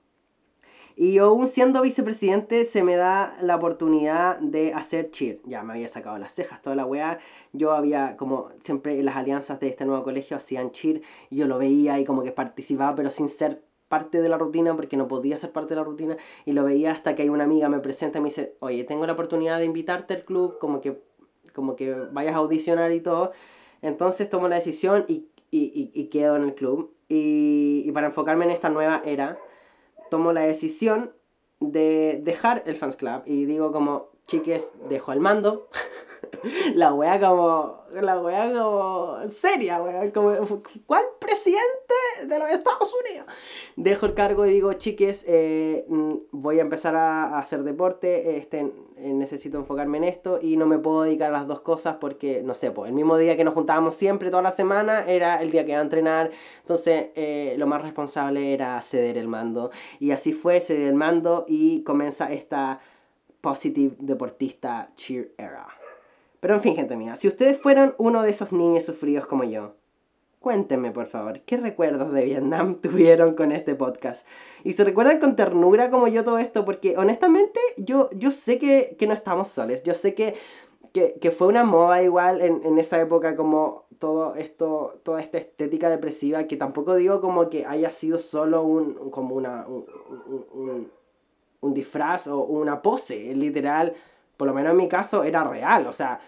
Y 0.95 1.17
aún 1.17 1.47
siendo 1.47 1.81
vicepresidente, 1.81 2.65
se 2.65 2.83
me 2.83 2.95
da 2.95 3.37
la 3.41 3.55
oportunidad 3.55 4.39
de 4.39 4.73
hacer 4.73 5.11
cheer. 5.11 5.39
Ya 5.45 5.63
me 5.63 5.73
había 5.73 5.87
sacado 5.87 6.17
las 6.17 6.33
cejas, 6.33 6.61
toda 6.61 6.75
la 6.75 6.85
weá. 6.85 7.19
Yo 7.53 7.71
había, 7.71 8.17
como 8.17 8.49
siempre, 8.63 9.01
las 9.03 9.15
alianzas 9.15 9.59
de 9.59 9.67
este 9.67 9.85
nuevo 9.85 10.03
colegio 10.03 10.37
hacían 10.37 10.71
cheer. 10.71 11.01
Y 11.29 11.37
yo 11.37 11.47
lo 11.47 11.57
veía 11.57 11.99
y 11.99 12.05
como 12.05 12.23
que 12.23 12.31
participaba, 12.31 12.95
pero 12.95 13.09
sin 13.09 13.29
ser 13.29 13.63
parte 13.91 14.21
de 14.21 14.29
la 14.29 14.37
rutina 14.37 14.73
porque 14.73 14.95
no 14.95 15.09
podía 15.09 15.37
ser 15.37 15.51
parte 15.51 15.73
de 15.73 15.81
la 15.81 15.83
rutina 15.83 16.15
y 16.45 16.53
lo 16.53 16.63
veía 16.63 16.93
hasta 16.93 17.13
que 17.13 17.23
hay 17.23 17.29
una 17.29 17.43
amiga 17.43 17.67
me 17.67 17.79
presenta 17.79 18.19
y 18.19 18.21
me 18.21 18.29
dice, 18.29 18.55
oye, 18.61 18.85
tengo 18.85 19.05
la 19.05 19.11
oportunidad 19.11 19.59
de 19.59 19.65
invitarte 19.65 20.13
al 20.13 20.23
club, 20.23 20.57
como 20.59 20.79
que, 20.79 21.01
como 21.53 21.75
que 21.75 21.93
vayas 21.93 22.35
a 22.35 22.37
audicionar 22.37 22.93
y 22.93 23.01
todo. 23.01 23.33
Entonces 23.81 24.29
tomo 24.29 24.47
la 24.47 24.55
decisión 24.55 25.03
y, 25.09 25.25
y, 25.51 25.91
y, 25.93 26.05
quedo 26.05 26.37
en 26.37 26.43
el 26.43 26.55
club. 26.55 26.93
Y, 27.09 27.83
y, 27.85 27.91
para 27.91 28.07
enfocarme 28.07 28.45
en 28.45 28.51
esta 28.51 28.69
nueva 28.69 29.01
era, 29.05 29.37
tomo 30.11 30.33
la 30.33 30.41
decisión 30.41 31.13
de 31.61 32.19
dejar 32.21 32.63
el 32.65 32.75
fans 32.75 32.97
club 32.97 33.23
y 33.25 33.45
digo 33.45 33.71
como, 33.71 34.09
chiques, 34.27 34.69
dejo 34.89 35.13
el 35.13 35.21
mando. 35.21 35.69
la 36.75 36.93
wea 36.93 37.19
como. 37.19 37.81
La 37.91 38.19
wea 38.19 38.51
como. 38.51 39.17
seria, 39.29 39.81
wea. 39.81 40.11
Como, 40.11 40.61
¿Cuál 40.85 41.03
presidente 41.19 41.93
de 42.25 42.39
los 42.39 42.49
Estados 42.49 42.93
Unidos? 43.05 43.27
Dejo 43.75 44.05
el 44.05 44.13
cargo 44.13 44.45
y 44.45 44.51
digo, 44.53 44.73
chiques, 44.73 45.23
eh, 45.27 45.85
mm, 45.87 46.13
voy 46.31 46.59
a 46.59 46.61
empezar 46.61 46.95
a, 46.95 47.37
hacer 47.37 47.63
deporte. 47.63 48.37
Este, 48.37 48.59
eh, 48.59 49.13
necesito 49.13 49.57
enfocarme 49.57 49.97
en 49.97 50.03
esto 50.05 50.39
y 50.41 50.57
no 50.57 50.65
me 50.65 50.77
puedo 50.77 51.03
dedicar 51.03 51.29
a 51.29 51.37
las 51.37 51.47
dos 51.47 51.61
cosas 51.61 51.97
porque, 51.99 52.41
no 52.43 52.53
sé, 52.53 52.71
pues 52.71 52.89
el 52.89 52.95
mismo 52.95 53.17
día 53.17 53.35
que 53.35 53.43
nos 53.43 53.53
juntábamos 53.53 53.95
siempre, 53.95 54.29
toda 54.29 54.43
la 54.43 54.51
semana, 54.51 55.05
era 55.07 55.41
el 55.41 55.51
día 55.51 55.65
que 55.65 55.71
iba 55.71 55.79
a 55.79 55.83
entrenar. 55.83 56.31
Entonces, 56.61 57.07
eh, 57.15 57.55
lo 57.57 57.67
más 57.67 57.81
responsable 57.81 58.53
era 58.53 58.81
ceder 58.81 59.17
el 59.17 59.27
mando. 59.27 59.71
Y 59.99 60.11
así 60.11 60.33
fue, 60.33 60.61
ceder 60.61 60.87
el 60.87 60.95
mando 60.95 61.45
y 61.47 61.83
comienza 61.83 62.31
esta 62.31 62.79
positive 63.41 63.95
deportista 63.99 64.91
cheer 64.95 65.33
era. 65.37 65.80
Pero 66.41 66.55
en 66.55 66.61
fin, 66.61 66.75
gente 66.75 66.97
mía, 66.97 67.15
si 67.15 67.27
ustedes 67.27 67.57
fueron 67.57 67.93
uno 67.99 68.23
de 68.23 68.31
esos 68.31 68.51
niños 68.51 68.83
sufridos 68.83 69.27
como 69.27 69.43
yo, 69.43 69.75
cuéntenme 70.39 70.91
por 70.91 71.05
favor, 71.05 71.41
¿qué 71.41 71.55
recuerdos 71.55 72.11
de 72.11 72.25
Vietnam 72.25 72.75
tuvieron 72.81 73.35
con 73.35 73.51
este 73.51 73.75
podcast? 73.75 74.27
Y 74.63 74.73
se 74.73 74.83
recuerdan 74.83 75.19
con 75.19 75.35
ternura 75.35 75.91
como 75.91 76.07
yo 76.07 76.23
todo 76.25 76.39
esto, 76.39 76.65
porque 76.65 76.97
honestamente 76.97 77.59
yo, 77.77 78.09
yo 78.13 78.31
sé 78.31 78.57
que, 78.57 78.97
no 79.07 79.13
estamos 79.13 79.49
soles, 79.49 79.83
yo 79.83 79.93
sé 79.93 80.15
que, 80.15 80.33
que, 80.93 81.31
fue 81.31 81.47
una 81.47 81.63
moda 81.63 82.01
igual 82.01 82.41
en, 82.41 82.65
en, 82.65 82.79
esa 82.79 82.99
época 82.99 83.35
como 83.35 83.85
todo 83.99 84.33
esto, 84.33 84.99
toda 85.03 85.21
esta 85.21 85.37
estética 85.37 85.91
depresiva, 85.91 86.45
que 86.45 86.57
tampoco 86.57 86.95
digo 86.95 87.21
como 87.21 87.51
que 87.51 87.67
haya 87.67 87.91
sido 87.91 88.17
solo 88.17 88.63
un, 88.63 89.11
como 89.11 89.35
una, 89.35 89.67
un, 89.67 89.85
un, 90.53 90.91
un 91.61 91.73
disfraz 91.75 92.25
o 92.25 92.39
una 92.39 92.81
pose, 92.81 93.35
literal 93.35 93.93
por 94.41 94.47
lo 94.47 94.55
menos 94.55 94.71
en 94.71 94.77
mi 94.77 94.87
caso, 94.87 95.23
era 95.23 95.43
real. 95.43 95.85
O 95.85 95.93
sea, 95.93 96.19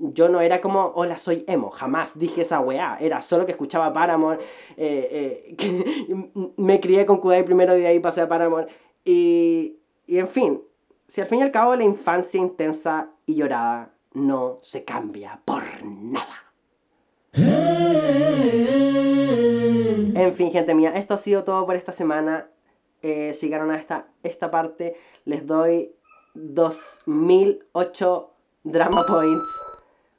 yo 0.00 0.28
no 0.28 0.40
era 0.40 0.60
como, 0.60 0.86
hola, 0.96 1.16
soy 1.16 1.44
emo. 1.46 1.70
Jamás 1.70 2.18
dije 2.18 2.42
esa 2.42 2.58
weá. 2.58 2.98
Era 3.00 3.22
solo 3.22 3.46
que 3.46 3.52
escuchaba 3.52 3.92
Paramore. 3.92 4.40
Eh, 4.76 5.54
eh, 5.56 6.30
me 6.56 6.80
crié 6.80 7.06
con 7.06 7.18
Kudai 7.18 7.44
primero 7.44 7.72
de 7.74 7.86
ahí 7.86 8.00
pasé 8.00 8.22
a 8.22 8.28
Paramore. 8.28 8.66
Y, 9.04 9.76
y 10.08 10.18
en 10.18 10.26
fin, 10.26 10.60
si 11.06 11.20
al 11.20 11.28
fin 11.28 11.38
y 11.38 11.42
al 11.42 11.52
cabo 11.52 11.76
la 11.76 11.84
infancia 11.84 12.40
intensa 12.40 13.10
y 13.26 13.36
llorada 13.36 13.92
no 14.12 14.58
se 14.60 14.84
cambia 14.84 15.40
por 15.44 15.62
nada. 15.84 16.50
En 20.12 20.34
fin, 20.34 20.50
gente 20.50 20.74
mía, 20.74 20.92
esto 20.96 21.14
ha 21.14 21.18
sido 21.18 21.44
todo 21.44 21.64
por 21.64 21.76
esta 21.76 21.92
semana. 21.92 22.48
Eh, 23.02 23.34
si 23.34 23.46
llegaron 23.46 23.70
a 23.70 23.76
esta, 23.76 24.08
esta 24.24 24.50
parte, 24.50 24.96
les 25.24 25.46
doy 25.46 25.94
2008 26.34 28.30
Drama 28.64 29.02
Points 29.08 29.60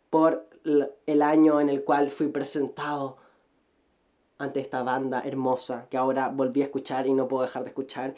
por 0.10 0.46
el 1.06 1.22
año 1.22 1.62
en 1.62 1.70
el 1.70 1.84
cual 1.84 2.10
fui 2.12 2.28
presentado 2.28 3.18
ante 4.38 4.60
esta 4.60 4.84
banda 4.84 5.22
hermosa 5.26 5.88
que 5.90 5.98
ahora 5.98 6.30
volví 6.30 6.62
a 6.62 6.66
escuchar 6.66 7.08
y 7.08 7.14
no 7.14 7.28
puedo 7.28 7.44
dejar 7.44 7.64
de 7.64 7.70
escuchar. 7.70 8.16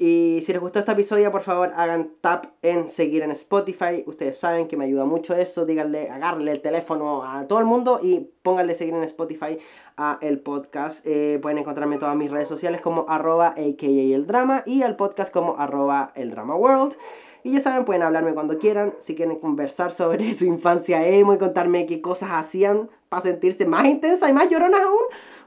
Y 0.00 0.42
si 0.46 0.52
les 0.52 0.60
gustó 0.62 0.78
este 0.78 0.92
episodio, 0.92 1.32
por 1.32 1.42
favor 1.42 1.72
hagan 1.74 2.12
tap 2.20 2.46
en 2.62 2.88
seguir 2.88 3.24
en 3.24 3.32
Spotify. 3.32 4.04
Ustedes 4.06 4.38
saben 4.38 4.68
que 4.68 4.76
me 4.76 4.84
ayuda 4.84 5.04
mucho 5.04 5.34
eso. 5.34 5.66
Díganle, 5.66 6.08
agarrle 6.08 6.52
el 6.52 6.60
teléfono 6.60 7.24
a 7.24 7.48
todo 7.48 7.58
el 7.58 7.64
mundo 7.64 7.98
y 8.00 8.20
pónganle 8.42 8.76
seguir 8.76 8.94
en 8.94 9.02
Spotify 9.02 9.58
a 9.96 10.18
el 10.20 10.38
podcast. 10.38 11.04
Eh, 11.04 11.40
pueden 11.42 11.58
encontrarme 11.58 11.96
en 11.96 12.00
todas 12.00 12.14
mis 12.14 12.30
redes 12.30 12.48
sociales 12.48 12.80
como 12.80 13.06
arroba 13.08 13.48
aka 13.48 13.86
el 13.86 14.24
drama 14.28 14.62
y 14.66 14.82
al 14.82 14.94
podcast 14.94 15.32
como 15.32 15.56
arroba 15.58 16.12
el 16.14 16.30
drama 16.30 16.54
world. 16.54 16.96
Y 17.42 17.52
ya 17.52 17.60
saben, 17.60 17.84
pueden 17.84 18.02
hablarme 18.02 18.34
cuando 18.34 18.58
quieran. 18.58 18.94
Si 18.98 19.14
quieren 19.14 19.38
conversar 19.38 19.92
sobre 19.92 20.32
su 20.34 20.44
infancia 20.44 21.06
emo 21.06 21.34
y 21.34 21.38
contarme 21.38 21.86
qué 21.86 22.00
cosas 22.00 22.30
hacían 22.32 22.90
para 23.08 23.22
sentirse 23.22 23.64
más 23.66 23.86
intensa 23.86 24.28
y 24.28 24.32
más 24.32 24.48
lloronas 24.50 24.80
aún, 24.80 25.00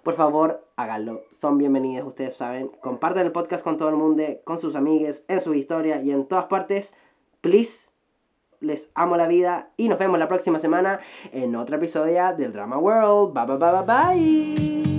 por 0.04 0.16
favor, 0.16 0.66
háganlo. 0.76 1.22
Son 1.32 1.58
bienvenidos, 1.58 2.08
ustedes 2.08 2.36
saben. 2.36 2.72
Compartan 2.82 3.26
el 3.26 3.32
podcast 3.32 3.64
con 3.64 3.78
todo 3.78 3.90
el 3.90 3.96
mundo, 3.96 4.24
con 4.44 4.58
sus 4.58 4.76
amigues, 4.76 5.24
en 5.28 5.42
su 5.42 5.54
historia 5.54 6.02
y 6.02 6.12
en 6.12 6.26
todas 6.26 6.46
partes. 6.46 6.94
Please. 7.42 7.90
Les 8.62 8.90
amo 8.94 9.18
la 9.18 9.28
vida 9.28 9.72
y 9.76 9.90
nos 9.90 9.98
vemos 9.98 10.20
la 10.20 10.28
próxima 10.28 10.60
semana 10.60 11.00
en 11.32 11.56
otro 11.56 11.78
episodio 11.78 12.32
del 12.38 12.54
Drama 12.54 12.78
World. 12.78 13.34
Bye 13.34 13.46
bye 13.46 13.58
bye 13.58 13.72
bye 13.72 13.86
bye. 13.86 14.91